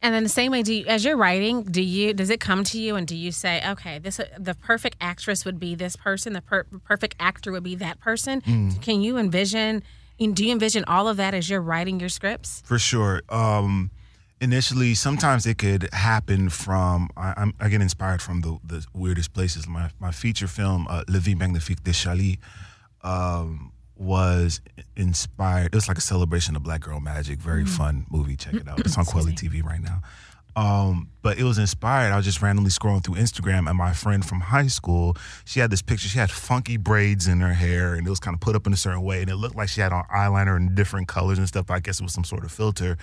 [0.00, 2.62] And then the same way, do you, as you're writing, do you does it come
[2.64, 6.34] to you and do you say, okay, this the perfect actress would be this person,
[6.34, 8.40] the per- perfect actor would be that person?
[8.42, 8.80] Mm.
[8.80, 9.82] Can you envision?
[10.20, 12.62] Do you envision all of that as you're writing your scripts?
[12.64, 13.22] For sure.
[13.28, 13.92] Um,
[14.40, 19.66] initially, sometimes it could happen from I, I, get inspired from the, the weirdest places.
[19.66, 22.38] My my feature film, uh, La Vie Magnifique de Charlie.
[23.02, 24.60] Um, was
[24.96, 25.66] inspired.
[25.66, 27.38] It was like a celebration of Black Girl Magic.
[27.40, 28.36] Very mm fun movie.
[28.36, 28.80] Check it out.
[28.80, 30.02] It's on Kweli TV right now.
[30.58, 32.10] Um, but it was inspired.
[32.10, 35.70] I was just randomly scrolling through Instagram, and my friend from high school, she had
[35.70, 36.08] this picture.
[36.08, 38.72] She had funky braids in her hair, and it was kind of put up in
[38.72, 41.46] a certain way, and it looked like she had on eyeliner in different colors and
[41.46, 41.70] stuff.
[41.70, 42.96] I guess it was some sort of filter.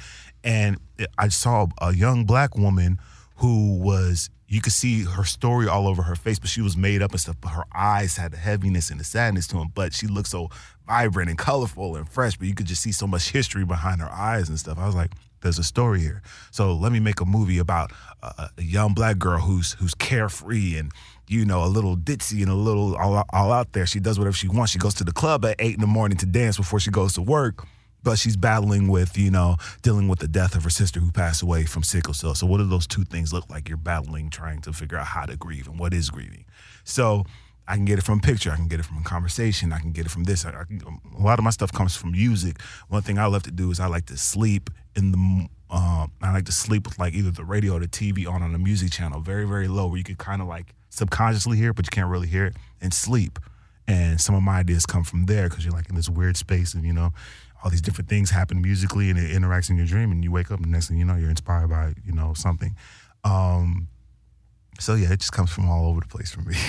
[0.44, 0.80] And
[1.18, 3.00] I saw a young black woman
[3.38, 7.02] who was you could see her story all over her face, but she was made
[7.02, 7.38] up and stuff.
[7.42, 9.72] But her eyes had the heaviness and the sadness to them.
[9.74, 10.50] But she looked so
[10.88, 12.38] vibrant and colorful and fresh.
[12.38, 14.78] But you could just see so much history behind her eyes and stuff.
[14.78, 16.22] I was like, there's a story here.
[16.52, 20.78] So let me make a movie about a, a young black girl who's who's carefree
[20.78, 20.92] and
[21.28, 23.86] you know a little ditzy and a little all, all out there.
[23.86, 24.72] She does whatever she wants.
[24.72, 27.14] She goes to the club at eight in the morning to dance before she goes
[27.14, 27.66] to work
[28.06, 31.42] but she's battling with, you know, dealing with the death of her sister who passed
[31.42, 32.36] away from sickle cell.
[32.36, 33.68] So, what do those two things look like?
[33.68, 36.46] You're battling, trying to figure out how to grieve and what is grieving.
[36.86, 37.26] So,
[37.68, 38.52] I can get it from a picture.
[38.52, 39.74] I can get it from a conversation.
[39.74, 40.46] I can get it from this.
[40.46, 40.82] I, can,
[41.18, 42.62] a lot of my stuff comes from music.
[42.90, 45.50] One thing I love to do is I like to sleep in the.
[45.68, 48.54] Uh, I like to sleep with like either the radio or the TV on on
[48.54, 51.76] a music channel, very very low, where you can kind of like subconsciously hear it,
[51.76, 53.40] but you can't really hear it, and sleep.
[53.88, 56.76] And some of my ideas come from there because you're like in this weird space,
[56.76, 57.14] and you know,
[57.66, 60.52] all these different things happen musically and it interacts in your dream and you wake
[60.52, 62.76] up and next thing you know you're inspired by you know something.
[63.24, 63.88] Um,
[64.80, 66.56] so yeah it just comes from all over the place for me.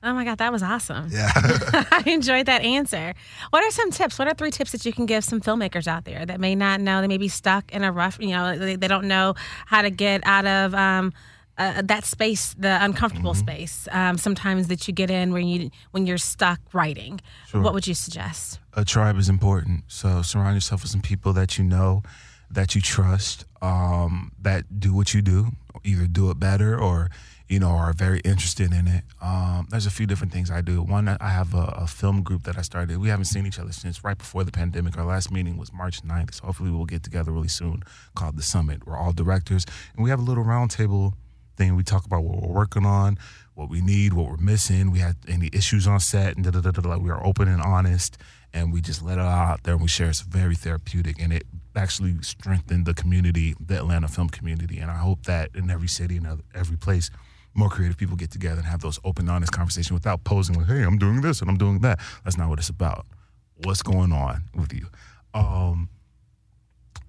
[0.00, 1.08] Oh my god that was awesome.
[1.10, 1.32] Yeah.
[1.34, 3.14] I enjoyed that answer.
[3.50, 4.16] What are some tips?
[4.16, 6.80] What are three tips that you can give some filmmakers out there that may not
[6.80, 9.34] know they may be stuck in a rough you know they, they don't know
[9.66, 11.12] how to get out of um,
[11.58, 13.40] uh, that space, the uncomfortable mm-hmm.
[13.40, 17.20] space, um, sometimes that you get in when you when you're stuck writing.
[17.48, 17.60] Sure.
[17.60, 18.60] What would you suggest?
[18.74, 19.84] A tribe is important.
[19.88, 22.02] So surround yourself with some people that you know,
[22.50, 25.48] that you trust, um, that do what you do,
[25.84, 27.10] either do it better or
[27.48, 29.02] you know are very interested in it.
[29.20, 30.82] Um, there's a few different things I do.
[30.82, 32.98] One, I have a, a, film group that I started.
[32.98, 34.96] We haven't seen each other since right before the pandemic.
[34.96, 37.82] Our last meeting was March 9th, so hopefully we'll get together really soon.
[38.14, 38.86] Called the Summit.
[38.86, 39.64] We're all directors,
[39.96, 41.14] and we have a little roundtable
[41.58, 41.76] thing.
[41.76, 43.18] We talk about what we're working on,
[43.54, 44.90] what we need, what we're missing.
[44.90, 46.96] We had any issues on set, and da, da, da, da.
[46.96, 48.16] we are open and honest,
[48.54, 50.08] and we just let it out there and we share.
[50.08, 51.42] It's very therapeutic, and it
[51.76, 54.78] actually strengthened the community, the Atlanta film community.
[54.78, 57.10] And I hope that in every city and every place,
[57.54, 60.82] more creative people get together and have those open, honest conversations without posing like, "Hey,
[60.82, 63.06] I'm doing this and I'm doing that." That's not what it's about.
[63.64, 64.86] What's going on with you?
[65.34, 65.88] Um,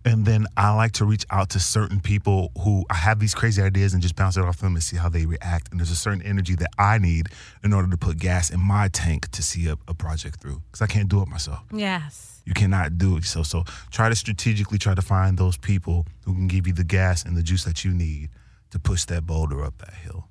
[0.06, 3.62] and then I like to reach out to certain people who I have these crazy
[3.62, 5.70] ideas and just bounce it off them and see how they react.
[5.72, 7.28] And there's a certain energy that I need
[7.64, 10.82] in order to put gas in my tank to see a, a project through because
[10.82, 11.60] I can't do it myself.
[11.74, 12.42] Yes.
[12.46, 13.26] You cannot do it.
[13.26, 16.86] So, so try to strategically try to find those people who can give you the
[16.86, 18.30] gas and the juice that you need
[18.72, 20.28] to push that boulder up that hill.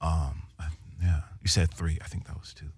[0.00, 0.44] Um,
[1.02, 1.98] yeah, you said three.
[2.02, 2.70] I think that was two.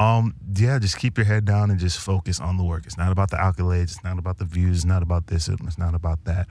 [0.00, 2.86] Um, yeah, just keep your head down and just focus on the work.
[2.86, 3.82] It's not about the accolades.
[3.82, 4.78] It's not about the views.
[4.78, 5.46] It's not about this.
[5.46, 6.48] It's not about that.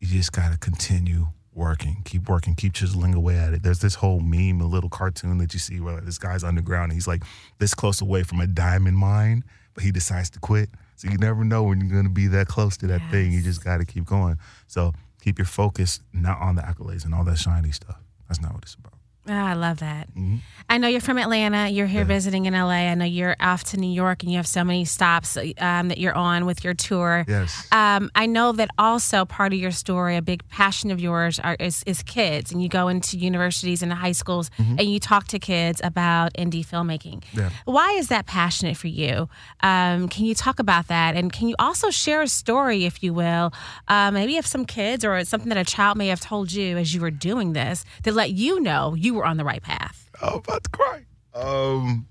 [0.00, 2.00] You just gotta continue working.
[2.06, 2.54] Keep working.
[2.54, 3.62] Keep chiseling away at it.
[3.62, 6.84] There's this whole meme, a little cartoon that you see where this guy's underground.
[6.84, 7.24] And he's like
[7.58, 10.70] this close away from a diamond mine, but he decides to quit.
[10.96, 13.10] So you never know when you're gonna be that close to that yes.
[13.10, 13.32] thing.
[13.32, 14.38] You just gotta keep going.
[14.66, 17.98] So keep your focus not on the accolades and all that shiny stuff.
[18.28, 18.97] That's not what it's about.
[19.28, 20.08] Oh, I love that.
[20.10, 20.36] Mm-hmm.
[20.70, 21.68] I know you're from Atlanta.
[21.68, 22.06] You're here yeah.
[22.08, 22.90] visiting in LA.
[22.90, 25.96] I know you're off to New York and you have so many stops um, that
[25.96, 27.24] you're on with your tour.
[27.26, 27.66] Yes.
[27.72, 31.56] Um, I know that also part of your story, a big passion of yours, are,
[31.58, 32.52] is, is, kids.
[32.52, 34.76] And you go into universities and high schools mm-hmm.
[34.78, 37.24] and you talk to kids about indie filmmaking.
[37.32, 37.50] Yeah.
[37.64, 39.28] Why is that passionate for you?
[39.62, 41.16] Um, can you talk about that?
[41.16, 43.52] And can you also share a story, if you will,
[43.88, 46.94] uh, maybe of some kids or something that a child may have told you as
[46.94, 50.10] you were doing this that let you know you were on the right path?
[50.22, 51.04] I'm about to cry.
[51.34, 52.06] Um,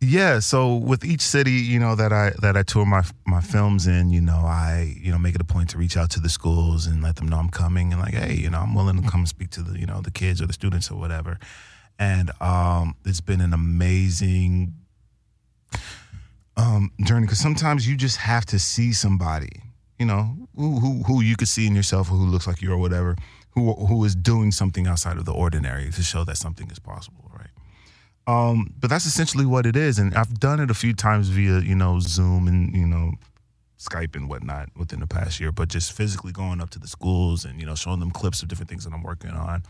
[0.00, 0.40] yeah.
[0.40, 4.10] So with each city, you know that I that I tour my my films in,
[4.10, 6.86] you know, I you know make it a point to reach out to the schools
[6.86, 9.26] and let them know I'm coming and like, hey, you know, I'm willing to come
[9.26, 11.38] speak to the you know the kids or the students or whatever.
[11.98, 14.74] And um, it's been an amazing
[16.58, 19.62] um, journey because sometimes you just have to see somebody
[19.98, 22.72] you know, who who, who you could see in yourself, or who looks like you,
[22.72, 23.16] or whatever,
[23.56, 27.28] who who is doing something outside of the ordinary to show that something is possible,
[27.32, 27.48] right?
[28.28, 31.60] Um, but that's essentially what it is, and I've done it a few times via
[31.60, 33.12] you know Zoom and you know
[33.78, 37.44] Skype and whatnot within the past year, but just physically going up to the schools
[37.46, 39.62] and you know showing them clips of different things that I'm working on,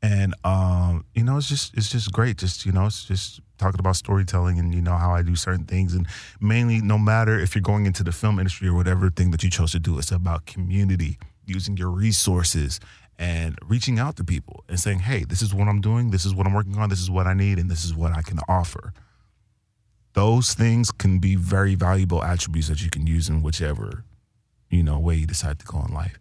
[0.00, 2.38] and um, you know it's just it's just great.
[2.38, 5.64] Just you know it's just talking about storytelling and you know how I do certain
[5.64, 6.06] things, and
[6.40, 9.50] mainly no matter if you're going into the film industry or whatever thing that you
[9.50, 12.78] chose to do, it's about community, using your resources
[13.18, 16.34] and reaching out to people and saying, hey, this is what I'm doing, this is
[16.34, 18.38] what I'm working on, this is what I need, and this is what I can
[18.48, 18.92] offer.
[20.14, 24.04] Those things can be very valuable attributes that you can use in whichever
[24.70, 26.18] you know way you decide to go in life.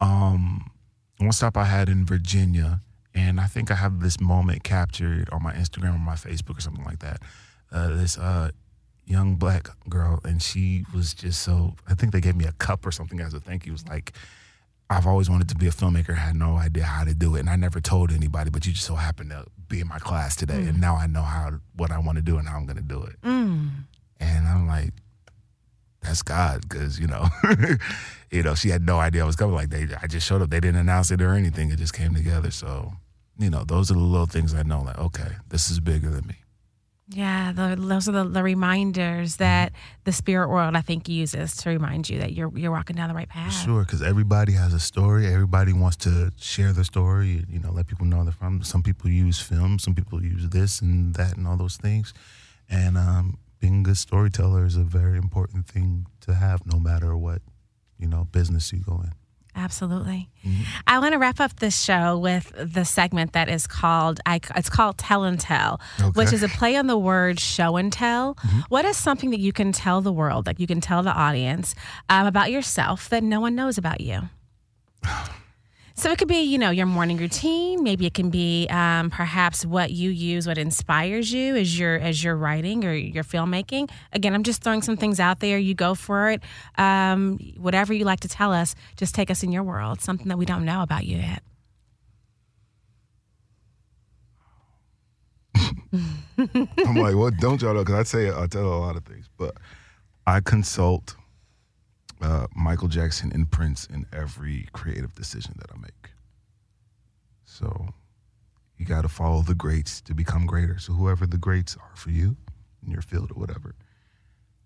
[0.00, 0.70] Um
[1.18, 2.80] one stop i had in virginia
[3.14, 6.60] and i think i have this moment captured on my instagram or my facebook or
[6.60, 7.22] something like that
[7.72, 8.50] uh, this uh
[9.06, 12.84] young black girl and she was just so i think they gave me a cup
[12.84, 13.70] or something as a thank you.
[13.70, 14.12] It was like
[14.90, 17.50] I've always wanted to be a filmmaker, had no idea how to do it, and
[17.50, 18.50] I never told anybody.
[18.50, 20.68] But you just so happened to be in my class today, mm.
[20.68, 22.82] and now I know how what I want to do and how I'm going to
[22.82, 23.20] do it.
[23.22, 23.70] Mm.
[24.20, 24.92] And I'm like,
[26.02, 27.26] that's God, because you know,
[28.30, 29.54] you know, she had no idea I was coming.
[29.54, 30.50] Like they, I just showed up.
[30.50, 31.70] They didn't announce it or anything.
[31.70, 32.50] It just came together.
[32.50, 32.92] So,
[33.38, 34.82] you know, those are the little things I know.
[34.82, 36.36] Like, okay, this is bigger than me.
[37.08, 39.72] Yeah, the, those are the, the, reminders that
[40.04, 43.14] the spirit world I think uses to remind you that you're you're walking down the
[43.14, 43.52] right path.
[43.52, 45.26] Sure, because everybody has a story.
[45.26, 47.44] Everybody wants to share their story.
[47.46, 48.62] You know, let people know they're from.
[48.62, 49.78] Some people use film.
[49.78, 52.14] Some people use this and that and all those things.
[52.70, 57.14] And um, being a good storyteller is a very important thing to have, no matter
[57.18, 57.42] what
[57.98, 59.12] you know business you go in.
[59.56, 60.28] Absolutely.
[60.44, 60.62] Mm-hmm.
[60.86, 64.68] I want to wrap up this show with the segment that is called I, it's
[64.68, 66.08] called Tell and Tell, okay.
[66.10, 68.34] which is a play on the word show and tell.
[68.34, 68.60] Mm-hmm.
[68.68, 71.74] What is something that you can tell the world, that you can tell the audience
[72.08, 74.22] um, about yourself that no one knows about you?
[75.96, 77.84] So it could be, you know, your morning routine.
[77.84, 82.22] Maybe it can be um, perhaps what you use, what inspires you as you're as
[82.22, 83.88] you're writing or your filmmaking.
[84.12, 85.56] Again, I'm just throwing some things out there.
[85.56, 86.42] You go for it.
[86.78, 90.00] Um, whatever you like to tell us, just take us in your world.
[90.00, 91.42] Something that we don't know about you yet.
[96.36, 97.36] I'm like, what?
[97.36, 97.84] Don't y'all know?
[97.84, 99.56] Because I say I tell a lot of things, but
[100.26, 101.14] I consult
[102.24, 106.10] uh, Michael Jackson Prince in every creative decision that I make.
[107.44, 107.88] So
[108.78, 110.78] you got to follow the greats to become greater.
[110.78, 112.36] So whoever the greats are for you
[112.84, 113.74] in your field or whatever,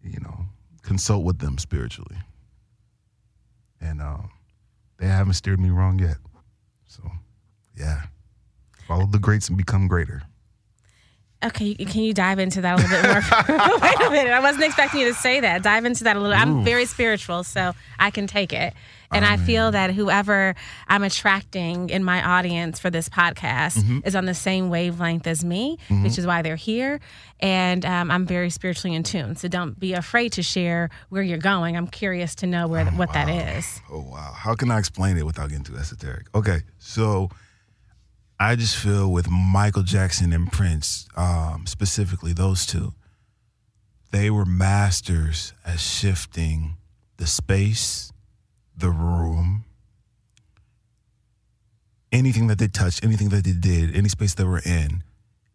[0.05, 0.47] you know,
[0.83, 2.19] consult with them spiritually.
[3.81, 4.31] And um,
[4.99, 6.19] they haven't steered me wrong yet.
[6.87, 7.03] So
[7.77, 8.03] yeah,
[8.87, 10.23] follow the greats and become greater.
[11.45, 13.79] Okay, can you dive into that a little bit more?
[13.81, 15.63] Wait a minute, I wasn't expecting you to say that.
[15.63, 16.35] Dive into that a little.
[16.35, 16.41] Ooh.
[16.41, 18.75] I'm very spiritual, so I can take it.
[19.13, 20.55] And I, I feel that whoever
[20.87, 24.01] I'm attracting in my audience for this podcast mm-hmm.
[24.05, 26.03] is on the same wavelength as me, mm-hmm.
[26.03, 27.01] which is why they're here.
[27.41, 29.37] And um, I'm very spiritually in tune.
[29.37, 31.77] So don't be afraid to share where you're going.
[31.77, 33.25] I'm curious to know where oh, what wow.
[33.25, 33.81] that is.
[33.91, 34.33] Oh wow!
[34.35, 36.27] How can I explain it without getting too esoteric?
[36.35, 37.31] Okay, so
[38.41, 42.95] I just feel with Michael Jackson and Prince, um, specifically those two,
[44.13, 46.77] they were masters at shifting
[47.17, 48.13] the space,
[48.77, 49.65] the room,
[52.13, 55.03] anything that they touched, anything that they did, any space they were in,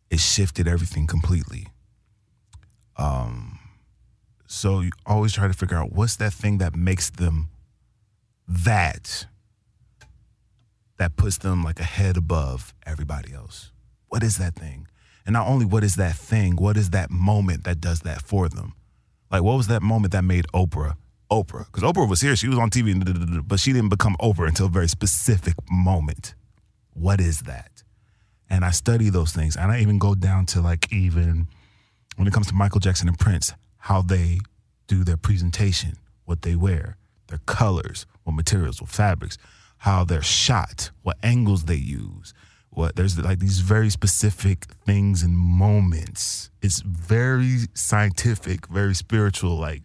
[0.10, 1.67] it shifted everything completely.
[2.98, 3.60] Um,
[4.46, 7.50] so you always try to figure out what's that thing that makes them
[8.48, 9.26] that
[10.98, 13.72] that puts them like a head above everybody else?
[14.08, 14.88] What is that thing?
[15.26, 18.50] And not only what is that thing, what is that moment that does that for
[18.50, 18.74] them?
[19.32, 20.96] Like, what was that moment that made Oprah
[21.32, 21.66] Oprah?
[21.66, 24.70] Because Oprah was here, she was on TV, but she didn't become Oprah until a
[24.70, 26.36] very specific moment.
[26.94, 27.84] What is that?
[28.50, 29.56] And I study those things.
[29.56, 31.48] And I even go down to like, even
[32.18, 34.39] when it comes to Michael Jackson and Prince, how they
[34.88, 35.94] do their presentation,
[36.26, 39.38] what they wear, their colors, what materials, what fabrics
[39.84, 42.34] how they're shot, what angles they use.
[42.70, 46.50] What there's like these very specific things and moments.
[46.62, 49.58] It's very scientific, very spiritual.
[49.58, 49.82] Like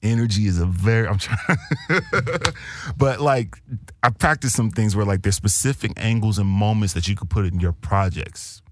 [0.00, 1.58] energy is a very I'm trying
[2.96, 3.56] but like
[4.00, 7.46] I practice some things where like there's specific angles and moments that you could put
[7.46, 8.62] in your projects.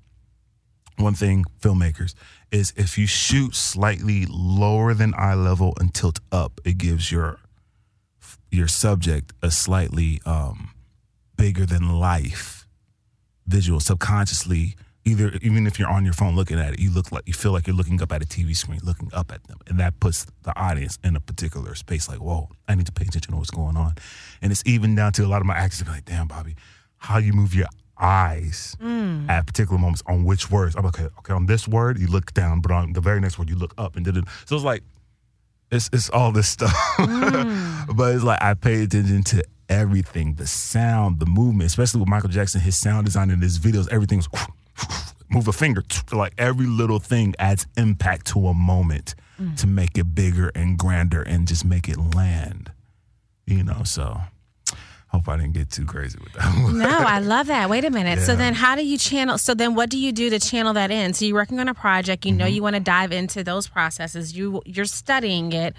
[0.99, 2.15] One thing, filmmakers,
[2.53, 7.41] is if you shoot slightly lower than eye level and tilt up, it gives your
[8.55, 10.71] your subject a slightly um,
[11.37, 12.67] bigger than life
[13.47, 13.81] visual.
[13.81, 17.35] Subconsciously, either even if you're on your phone looking at it, you look like you
[17.35, 19.99] feel like you're looking up at a TV screen, looking up at them, and that
[20.01, 22.09] puts the audience in a particular space.
[22.09, 23.95] Like, whoa, I need to pay attention to what's going on.
[24.41, 26.55] And it's even down to a lot of my actors be like, damn, Bobby,
[26.99, 27.67] how you move your
[28.01, 29.29] eyes Mm.
[29.29, 30.75] at particular moments on which words.
[30.75, 31.09] I'm like okay.
[31.21, 33.73] Okay, on this word you look down, but on the very next word you look
[33.79, 34.25] up, and did it.
[34.47, 34.83] So it's like
[35.75, 37.97] it's it's all this stuff, Mm.
[37.97, 42.29] but it's like I pay attention to everything, the sound, the movement, especially with Michael
[42.31, 44.29] Jackson, his sound design in his videos, everything's
[45.31, 49.57] move a finger, like every little thing adds impact to a moment Mm.
[49.57, 52.71] to make it bigger and grander and just make it land.
[53.49, 54.21] You know, so
[55.15, 56.79] hope I didn't get too crazy with that one.
[56.79, 57.69] No, I love that.
[57.71, 58.21] Wait a minute.
[58.21, 60.91] So then how do you channel so then what do you do to channel that
[60.91, 61.15] in?
[61.15, 62.55] So you're working on a project, you know Mm-hmm.
[62.55, 64.37] you want to dive into those processes.
[64.37, 65.75] You you're studying it.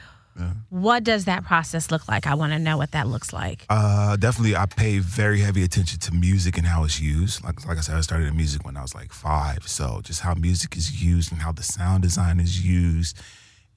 [0.69, 2.27] What does that process look like?
[2.27, 3.65] I want to know what that looks like.
[3.69, 7.41] Uh, definitely, I pay very heavy attention to music and how it's used.
[7.41, 9.65] Like, like I said, I started in music when I was like five.
[9.65, 13.17] So just how music is used and how the sound design is used.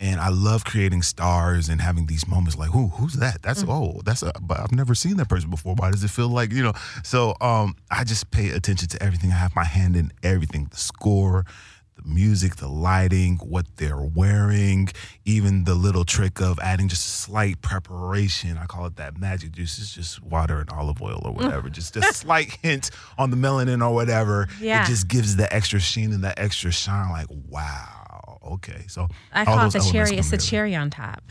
[0.01, 3.43] And I love creating stars and having these moments like, who, who's that?
[3.43, 4.33] That's oh, that's a.
[4.41, 5.75] But I've never seen that person before.
[5.75, 6.75] Why does it feel like you know?
[7.03, 9.33] So um, I just pay attention to everything.
[9.33, 10.69] I have my hand in everything.
[10.71, 11.45] The score,
[11.97, 14.89] the music, the lighting, what they're wearing,
[15.25, 18.57] even the little trick of adding just a slight preparation.
[18.57, 19.79] I call it that magic juice.
[19.79, 21.69] It's just water and olive oil or whatever.
[21.69, 24.49] just a slight hint on the melanin or whatever.
[24.61, 24.85] Yeah.
[24.85, 27.11] It just gives the extra sheen and that extra shine.
[27.11, 27.98] Like, wow.
[28.55, 28.85] Okay.
[28.89, 30.17] So I call it the cherry.
[30.17, 31.23] It's the cherry on top.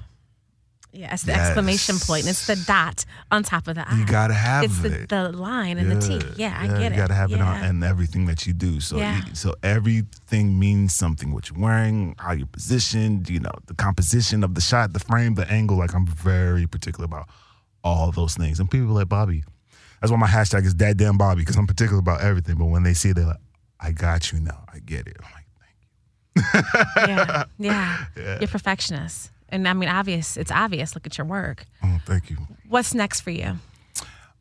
[0.94, 1.48] Yeah, it's the Yes.
[1.50, 2.22] exclamation point.
[2.24, 3.98] and It's the dot on top of the eye.
[3.98, 4.66] You gotta have it.
[4.72, 6.20] it's the, the line and the T.
[6.38, 6.96] Yeah, I get it.
[6.96, 8.80] You gotta have it on and everything that you do.
[8.80, 9.24] So, Yeah.
[9.28, 11.34] you- so everything means something.
[11.34, 15.36] What you're wearing, how you're positioned, you know, the composition of the shot, the frame,
[15.36, 15.78] the angle.
[15.78, 17.30] Like I'm very particular about
[17.84, 18.60] all those things.
[18.60, 19.44] And people are like Bobby.
[20.02, 22.56] That's why my hashtag is Dad Damn Bobby because I'm particular about everything.
[22.56, 23.42] But when they see it, they're like,
[23.80, 24.64] "I got you now.
[24.74, 25.47] I get it." I'm like,
[26.98, 28.06] yeah, yeah.
[28.40, 29.32] You're perfectionist.
[29.50, 30.38] And I mean, obvious.
[30.38, 30.96] It's obvious.
[30.96, 31.66] Look at your work.
[31.84, 33.60] "Oh, thank you." What's next for you?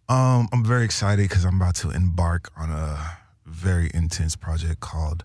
[0.09, 5.25] Um, I'm very excited because I'm about to embark on a very intense project called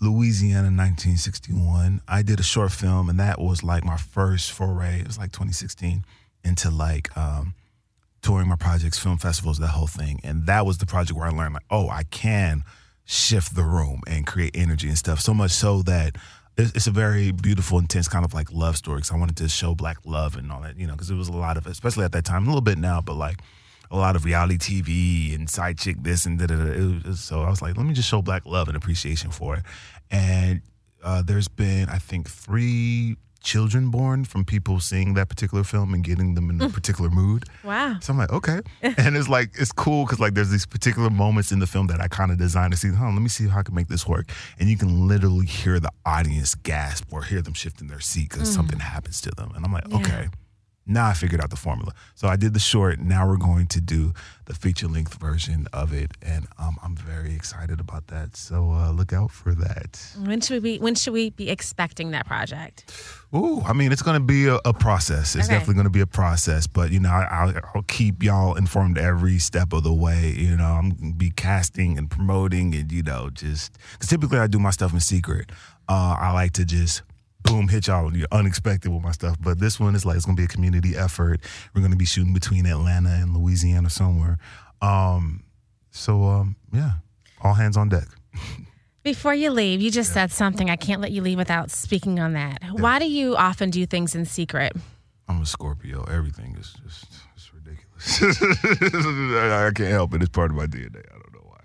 [0.00, 2.00] Louisiana 1961.
[2.08, 5.00] I did a short film, and that was like my first foray.
[5.00, 6.04] It was like 2016
[6.44, 7.54] into like um,
[8.22, 10.20] touring my projects, film festivals, that whole thing.
[10.22, 12.62] And that was the project where I learned like, oh, I can
[13.06, 15.20] shift the room and create energy and stuff.
[15.20, 16.16] So much so that
[16.58, 18.98] it's, a very beautiful, intense kind of like love story.
[18.98, 21.28] Because I wanted to show black love and all that, you know, because it was
[21.28, 23.40] a lot of, especially at that time, a little bit now, but like
[23.90, 27.12] a lot of reality TV and side chick this and da da da.
[27.14, 29.62] So I was like, let me just show black love and appreciation for it.
[30.10, 30.62] And
[31.04, 33.16] uh, there's been, I think, three
[33.46, 36.74] children born from people seeing that particular film and getting them in a mm.
[36.74, 37.44] particular mood.
[37.62, 37.96] Wow.
[38.00, 38.60] So I'm like, okay.
[38.82, 42.00] and it's like, it's cool because like there's these particular moments in the film that
[42.00, 44.06] I kind of designed to see, huh, let me see how I can make this
[44.06, 44.30] work.
[44.58, 48.30] And you can literally hear the audience gasp or hear them shift in their seat
[48.30, 48.54] because mm.
[48.54, 49.52] something happens to them.
[49.54, 49.96] And I'm like, Yeah.
[49.96, 50.28] okay.
[50.86, 51.92] Now I figured out the formula.
[52.14, 53.00] So I did the short.
[53.00, 54.12] Now we're going to do
[54.44, 56.12] the feature length version of it.
[56.22, 58.36] And um, I'm very excited about that.
[58.36, 60.00] So uh, look out for that.
[60.24, 62.84] When should we be, when should we be expecting that project?
[63.34, 65.34] Ooh, I mean, it's going to be a, a process.
[65.34, 65.54] It's Okay.
[65.54, 68.96] definitely going to be a process, but you know, I, I'll, I'll keep y'all informed
[68.98, 70.30] every step of the way.
[70.36, 74.38] You know, I'm going to be casting and promoting, and you know, just because typically
[74.38, 75.50] I do my stuff in secret.
[75.88, 77.02] Uh, I like to just
[77.46, 80.26] boom hit y'all you know, unexpected with my stuff, but this one is like it's
[80.26, 81.40] going to be a community effort.
[81.74, 84.38] We're going to be shooting between Atlanta and Louisiana somewhere.
[84.82, 85.44] Um,
[85.90, 86.92] so um, yeah,
[87.42, 88.08] all hands on deck.
[89.02, 90.68] Before you leave, you just said something.
[90.68, 92.60] I can't let you leave without speaking on that.
[92.72, 94.72] Why do you often do things in secret?
[95.28, 96.02] I'm a Scorpio.
[96.10, 98.42] Everything is just it's ridiculous.
[98.42, 100.22] I I can't help it.
[100.22, 101.04] It's part of my DNA.
[101.08, 101.60] I don't know why.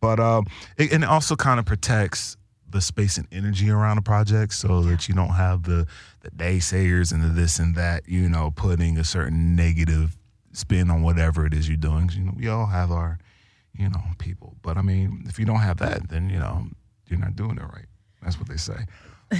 [0.00, 0.46] But um,
[0.78, 2.37] it, and it also kind of protects
[2.70, 5.86] the space and energy around a project so that you don't have the
[6.20, 8.08] the naysayers and the this and that.
[8.08, 10.16] You know, putting a certain negative
[10.52, 12.10] spin on whatever it is you're doing.
[12.12, 13.18] You know, we all have our
[13.76, 14.56] you know people.
[14.62, 16.66] But I mean, if you don't have that, then you know
[17.06, 17.86] you're not doing it right.
[18.22, 18.86] That's what they say.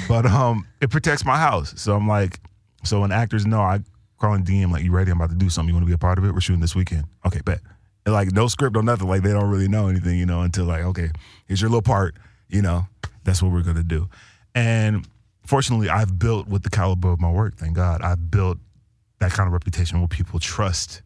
[0.08, 1.74] But um, it protects my house.
[1.76, 2.40] So I'm like,
[2.84, 3.80] so when actors know, I
[4.18, 5.10] call in DM like, "You ready?
[5.10, 5.68] I'm about to do something.
[5.68, 6.32] You want to be a part of it?
[6.32, 7.04] We're shooting this weekend.
[7.26, 7.60] Okay, bet."
[8.06, 9.08] And like no script or nothing.
[9.08, 11.10] Like they don't really know anything, you know, until like, okay,
[11.46, 12.16] here's your little part.
[12.48, 12.86] You know,
[13.28, 14.08] that's what we're gonna do.
[14.54, 15.06] And
[15.46, 17.56] fortunately, I've built with the caliber of my work.
[17.56, 18.58] Thank God, I've built
[19.18, 21.02] that kind of reputation where people trust,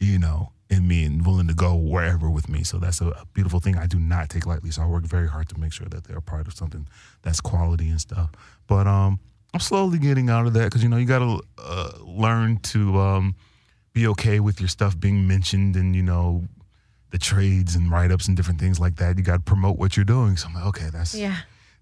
[0.00, 2.64] you know, in me and willing to go wherever with me.
[2.64, 3.76] So that's a, a beautiful thing.
[3.76, 4.70] I do not take lightly.
[4.70, 6.88] So I work very hard to make sure that they're a part of something
[7.22, 8.30] that's quality and stuff.
[8.66, 9.20] But um,
[9.54, 12.98] I'm slowly getting out of that because you know you got to uh, learn to
[12.98, 13.36] um,
[13.92, 16.44] be okay with your stuff being mentioned and you know
[17.10, 19.18] the trades and write ups and different things like that.
[19.18, 20.36] You got to promote what you're doing.
[20.38, 21.36] So I'm like, okay, that's Yeah.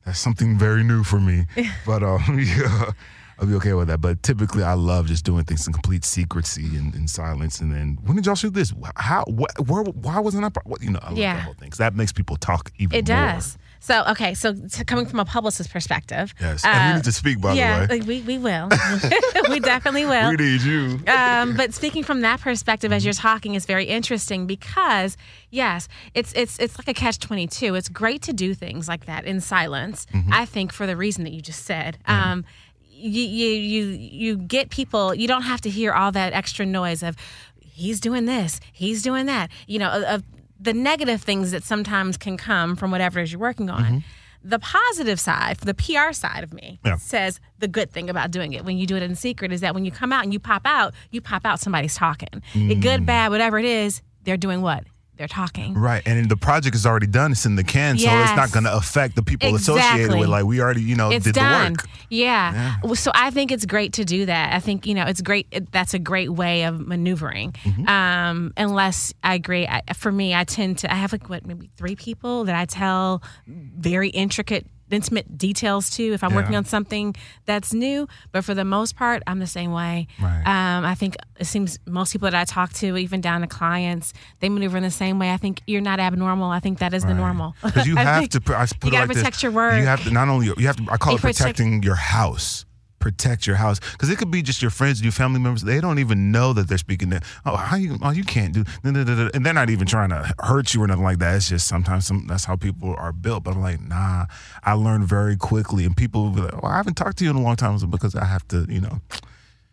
[0.04, 1.46] That's something very new for me.
[1.86, 2.90] but um, yeah,
[3.38, 4.00] I'll be okay with that.
[4.00, 7.60] But typically, I love just doing things in complete secrecy and, and silence.
[7.60, 8.72] And then, when did y'all shoot this?
[8.96, 9.24] How?
[9.26, 9.50] What?
[9.66, 9.82] Where?
[9.82, 10.48] Why wasn't I?
[10.50, 11.34] part- What, you know, I love Yeah.
[11.34, 11.70] that whole thing.
[11.70, 12.98] 'Cause that makes people talk even more.
[12.98, 13.16] It more.
[13.34, 13.58] does.
[13.82, 14.54] So okay, so
[14.86, 17.40] coming from a publicist perspective, Yes, and we uh, need to speak.
[17.40, 18.68] By yeah, the way, we we will,
[19.48, 20.30] we definitely will.
[20.30, 21.00] we need you.
[21.08, 25.16] um, but speaking from that perspective, as you're talking, is very interesting because
[25.50, 27.74] yes, it's it's it's like a catch twenty two.
[27.74, 30.06] It's great to do things like that in silence.
[30.30, 31.98] I think for the reason that you just said.
[32.06, 32.44] Um,
[32.92, 35.14] you, you you you get people.
[35.14, 37.16] You don't have to hear all that extra noise of
[37.62, 39.50] he's doing this, he's doing that.
[39.66, 40.22] You know, of
[40.60, 43.82] the negative things that sometimes can come from whatever it is you're working on.
[43.84, 43.98] Mm-hmm.
[44.42, 46.96] The positive side, the PR side of me, Yeah.
[46.96, 49.74] says the good thing about doing it when you do it in secret is that
[49.74, 52.42] when you come out and you pop out, you pop out, somebody's talking.
[52.54, 53.06] It good, mm.
[53.06, 54.84] bad, whatever it is, they're doing what?
[55.20, 55.74] They're talking.
[55.74, 57.32] Right, and the project is already done.
[57.32, 60.30] It's in the can, so it's not going to affect the people associated with.
[60.30, 61.74] Like we already, you know, It's did done.
[61.74, 61.90] the work.
[62.08, 62.76] Yeah.
[62.82, 64.54] Well, So I think it's great to do that.
[64.54, 65.46] I think, you know, it's great.
[65.50, 67.52] It, that's a great way of maneuvering.
[67.52, 67.86] Mm-hmm.
[67.86, 69.66] Um, unless I agree.
[69.66, 72.64] I, for me, I tend to, I have like, what, maybe three people that I
[72.64, 77.14] tell very intricate, intimate details to if I'm working on something
[77.46, 78.08] that's new.
[78.32, 80.06] But for the most part, I'm the same way.
[80.20, 80.42] Right.
[80.46, 84.12] Um, I think it seems most people that I talk to, even down to clients,
[84.40, 85.30] they maneuver in the same way.
[85.32, 86.50] I think you're not abnormal.
[86.50, 87.54] I think that is the normal.
[87.62, 88.40] Because you have to.
[88.56, 89.18] I put you gotta like this.
[89.18, 89.78] protect your work.
[89.78, 90.86] You have to not only you have to.
[90.90, 92.64] I call You it protect- protecting your house.
[93.00, 95.62] Protect your house because it could be just your friends and your family members.
[95.62, 97.10] They don't even know that they're speaking.
[97.10, 97.98] That oh, how you?
[98.02, 98.62] Oh, you can't do.
[98.84, 101.18] da, da, da, da," And they're not even trying to hurt you or nothing like
[101.18, 101.34] that.
[101.34, 103.44] It's just sometimes some, that's how people are built.
[103.44, 104.26] But I'm like, nah.
[104.62, 107.30] I learned very quickly, and people will be like, "Well, I haven't talked to you
[107.30, 109.00] in a long time," because I have to, you know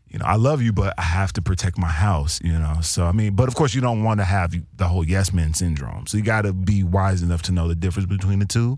[0.09, 2.77] you know, I love you, but I have to protect my house, you know.
[2.81, 5.53] So I mean, but of course, you don't want to have the whole yes man
[5.53, 6.07] syndrome.
[6.07, 8.77] So you got to be wise enough to know the difference between the two,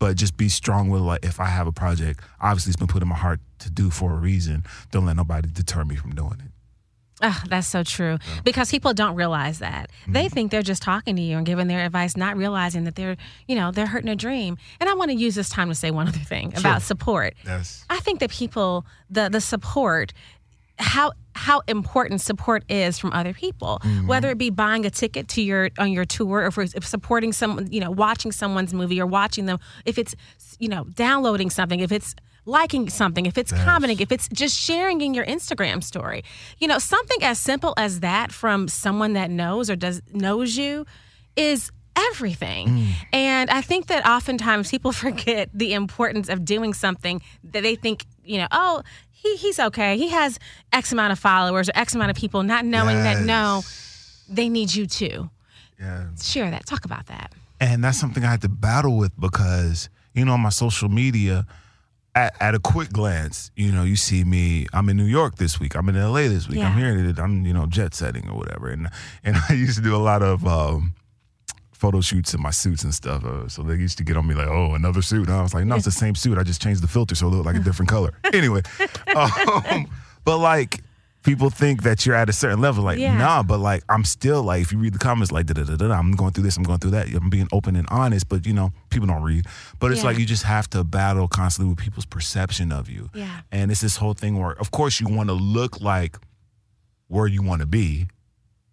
[0.00, 3.02] but just be strong with like, if I have a project, obviously it's been put
[3.02, 4.64] in my heart to do for a reason.
[4.90, 6.50] Don't let nobody deter me from doing it.
[7.22, 8.16] Ah, that's so true.
[8.44, 9.90] Because people don't realize that.
[10.08, 10.34] They Mm-hmm.
[10.34, 13.56] think they're just talking to you and giving their advice, not realizing that they're, you
[13.56, 14.56] know, they're hurting a dream.
[14.80, 17.34] And I want to use this time to say one other thing about support.
[17.44, 17.84] Yes.
[17.90, 20.14] I think that people, the the support,
[20.80, 24.06] how how important support is from other people, mm-hmm.
[24.06, 27.32] whether it be buying a ticket to your on your tour, or if, if supporting
[27.32, 30.14] someone, you know, watching someone's movie or watching them, if it's
[30.58, 32.14] you know downloading something, if it's
[32.46, 36.24] liking something, if it's commenting, if it's just sharing in your Instagram story,
[36.58, 40.86] you know, something as simple as that from someone that knows or does knows you
[41.36, 41.70] is
[42.12, 42.68] everything.
[42.68, 42.86] Mm.
[43.12, 48.04] And I think that oftentimes people forget the importance of doing something that they think,
[48.30, 49.98] you know, oh, he, he's okay.
[49.98, 50.38] He has
[50.72, 53.62] X amount of followers or X amount of people, not knowing that no,
[54.28, 55.28] they need you too.
[55.78, 56.06] Yeah.
[56.20, 56.66] Share that.
[56.66, 57.32] Talk about that.
[57.60, 61.46] And that's something I had to battle with because, you know, on my social media,
[62.14, 64.66] at, at a quick glance, you know, you see me.
[64.72, 65.76] I'm in New York this week.
[65.76, 66.58] I'm in LA this week.
[66.60, 67.14] I'm here.
[67.18, 68.68] I'm you know jet setting or whatever.
[68.68, 68.88] And
[69.22, 70.94] and I used to do a lot of um,
[71.80, 73.24] photo shoots in my suits and stuff.
[73.24, 75.26] Uh, so they used to get on me like, oh, another suit.
[75.28, 76.36] And I was like, no, it's the same suit.
[76.38, 78.12] I just changed the filter so it looked like a different color.
[78.34, 78.62] Anyway,
[79.16, 79.86] um,
[80.24, 80.82] but like.
[81.22, 83.14] People think that you're at a certain level, like Yeah.
[83.14, 85.76] nah, but like I'm still like if you read the comments, like da da da
[85.76, 87.08] da, I'm going through this, I'm going through that.
[87.14, 89.44] I'm being open and honest, but you know people don't read.
[89.80, 90.06] But it's Yeah.
[90.06, 93.10] like you just have to battle constantly with people's perception of you.
[93.12, 93.42] Yeah.
[93.52, 96.16] And it's this whole thing where, of course, you want to look like
[97.08, 98.06] where you want to be.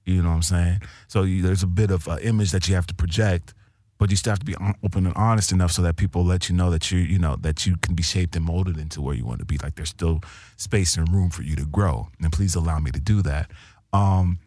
[0.07, 0.81] You know what I'm saying?
[1.07, 3.53] So you, there's a bit of uh, image that you have to project,
[3.97, 6.55] but you still have to be open and honest enough so that people let you
[6.55, 9.25] know that you, you know, that you can be shaped and molded into where you
[9.25, 9.57] want to be.
[9.57, 10.21] Like there's still
[10.55, 13.51] space and room for you to grow, and please allow me to do that.
[13.91, 14.39] Um,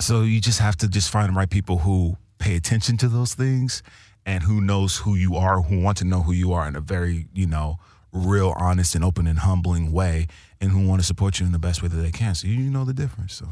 [0.00, 3.34] so you just have to just find the right people who pay attention to those
[3.34, 3.82] things
[4.24, 6.80] and who knows who you are, who want to know who you are in a
[6.80, 7.78] very, you know,
[8.12, 10.26] real, honest, and open and humbling way,
[10.58, 12.34] and who want to support you in the best way that they can.
[12.34, 13.34] So you know the difference.
[13.34, 13.46] So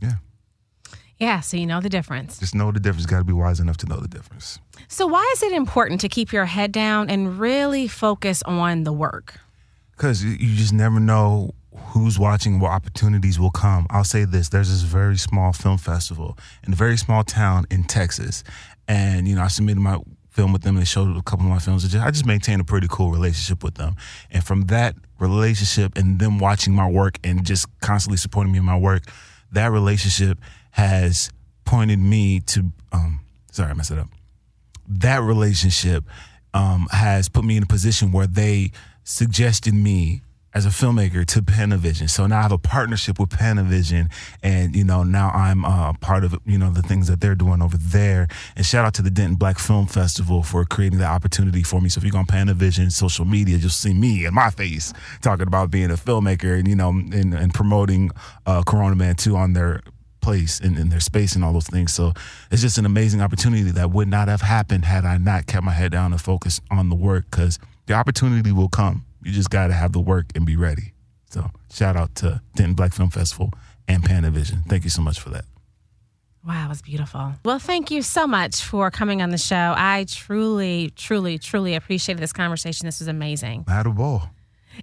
[0.00, 0.14] yeah,
[1.20, 2.38] Yeah, so you know the difference.
[2.38, 3.04] just know the difference.
[3.04, 4.58] Got to be wise enough to know the difference.
[4.88, 8.92] So why is it important to keep your head down and really focus on the
[8.92, 9.38] work?
[9.92, 13.86] Because you just never know who's watching, what opportunities will come.
[13.90, 17.84] I'll say this there's this very small film festival in a very small town in
[17.84, 18.42] Texas.
[18.88, 19.98] And, you know, I submitted my
[20.30, 21.94] film with them and they showed a couple of my films.
[21.94, 23.96] I just maintained a pretty cool relationship with them.
[24.30, 28.64] And from that relationship and them watching my work and just constantly supporting me in
[28.64, 29.02] my work,
[29.52, 30.38] that relationship
[30.72, 31.30] has
[31.64, 33.20] pointed me to, um,
[33.52, 34.08] sorry, I messed it up
[34.90, 36.04] that relationship
[36.52, 38.72] um, has put me in a position where they
[39.04, 42.10] suggested me as a filmmaker to Panavision.
[42.10, 44.10] So now I have a partnership with Panavision,
[44.42, 47.62] and you know now I'm uh, part of you know the things that they're doing
[47.62, 48.26] over there.
[48.56, 51.88] And shout out to the Denton Black Film Festival for creating the opportunity for me.
[51.88, 54.92] So if you go on Panavision social media, you'll see me and my face
[55.22, 58.10] talking about being a filmmaker and you know and, and promoting
[58.44, 59.82] uh, Corona Man Two on their
[60.20, 61.92] place and in, in their space and all those things.
[61.92, 62.12] So
[62.50, 65.72] it's just an amazing opportunity that would not have happened had I not kept my
[65.72, 69.04] head down and focused on the work because the opportunity will come.
[69.22, 70.92] You just got to have the work and be ready.
[71.30, 73.50] So shout out to Denton Black Film Festival
[73.86, 74.64] and Panavision.
[74.66, 75.44] Thank you so much for that.
[76.46, 77.34] Wow, it was beautiful.
[77.44, 79.74] Well, thank you so much for coming on the show.
[79.76, 82.86] I truly, truly, truly appreciated this conversation.
[82.86, 83.64] This was amazing.
[83.68, 84.30] I had a ball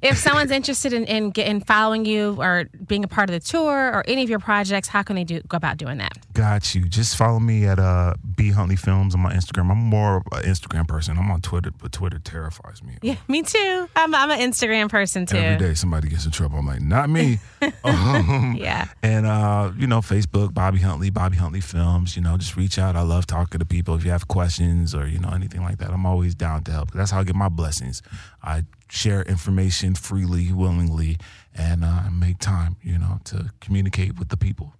[0.02, 3.92] if someone's interested in, in in following you or being a part of the tour
[3.94, 6.14] or any of your projects, how can they do go about doing that?
[6.34, 6.88] Got you.
[6.88, 9.72] Just follow me at uh, B Huntley Films on my Instagram.
[9.72, 11.18] I'm more of an Instagram person.
[11.18, 12.98] I'm on Twitter, but Twitter terrifies me.
[13.02, 13.90] Yeah, me too.
[13.96, 15.38] I'm I'm an Instagram person too.
[15.38, 16.60] Every day somebody gets in trouble.
[16.60, 17.40] I'm like, not me.
[17.84, 18.88] um, yeah.
[19.02, 22.16] And uh, you know, Facebook, Bobby Huntley, Bobby Huntley Films.
[22.16, 22.96] You know, just reach out.
[22.96, 23.96] I love talking to people.
[23.96, 26.92] If you have questions or you know anything like that, I'm always down to help.
[26.92, 28.02] That's how I get my blessings.
[28.48, 31.18] I share information freely, willingly,
[31.54, 34.74] and uh, make time, you know, to communicate with the people.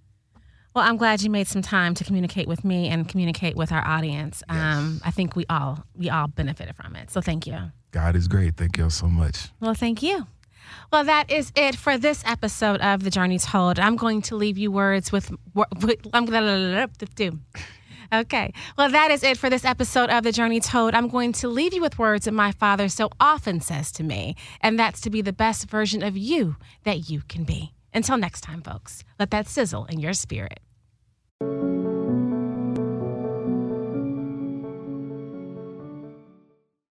[0.74, 3.86] Well, I'm glad you made some time to communicate with me and communicate with our
[3.86, 4.42] audience.
[4.48, 4.78] Yes.
[4.78, 7.10] Um, I think we all we all benefited from it.
[7.10, 7.58] So thank you.
[7.92, 8.56] God is great.
[8.56, 9.50] Thank you so much.
[9.60, 10.28] Well, thank you.
[10.92, 13.80] Well, that is it for this episode of The Journey Told.
[13.80, 15.32] I'm going to leave you words with.
[16.14, 17.40] I'm going to do.
[18.14, 18.54] Okay.
[18.78, 20.94] Well, that is it for this episode of The Journey Told.
[20.94, 24.36] I'm going to leave you with words that my father so often says to me,
[24.62, 27.74] and that's to be the best version of you that you can be.
[27.94, 30.60] Until next time, folks, let that sizzle in your spirit.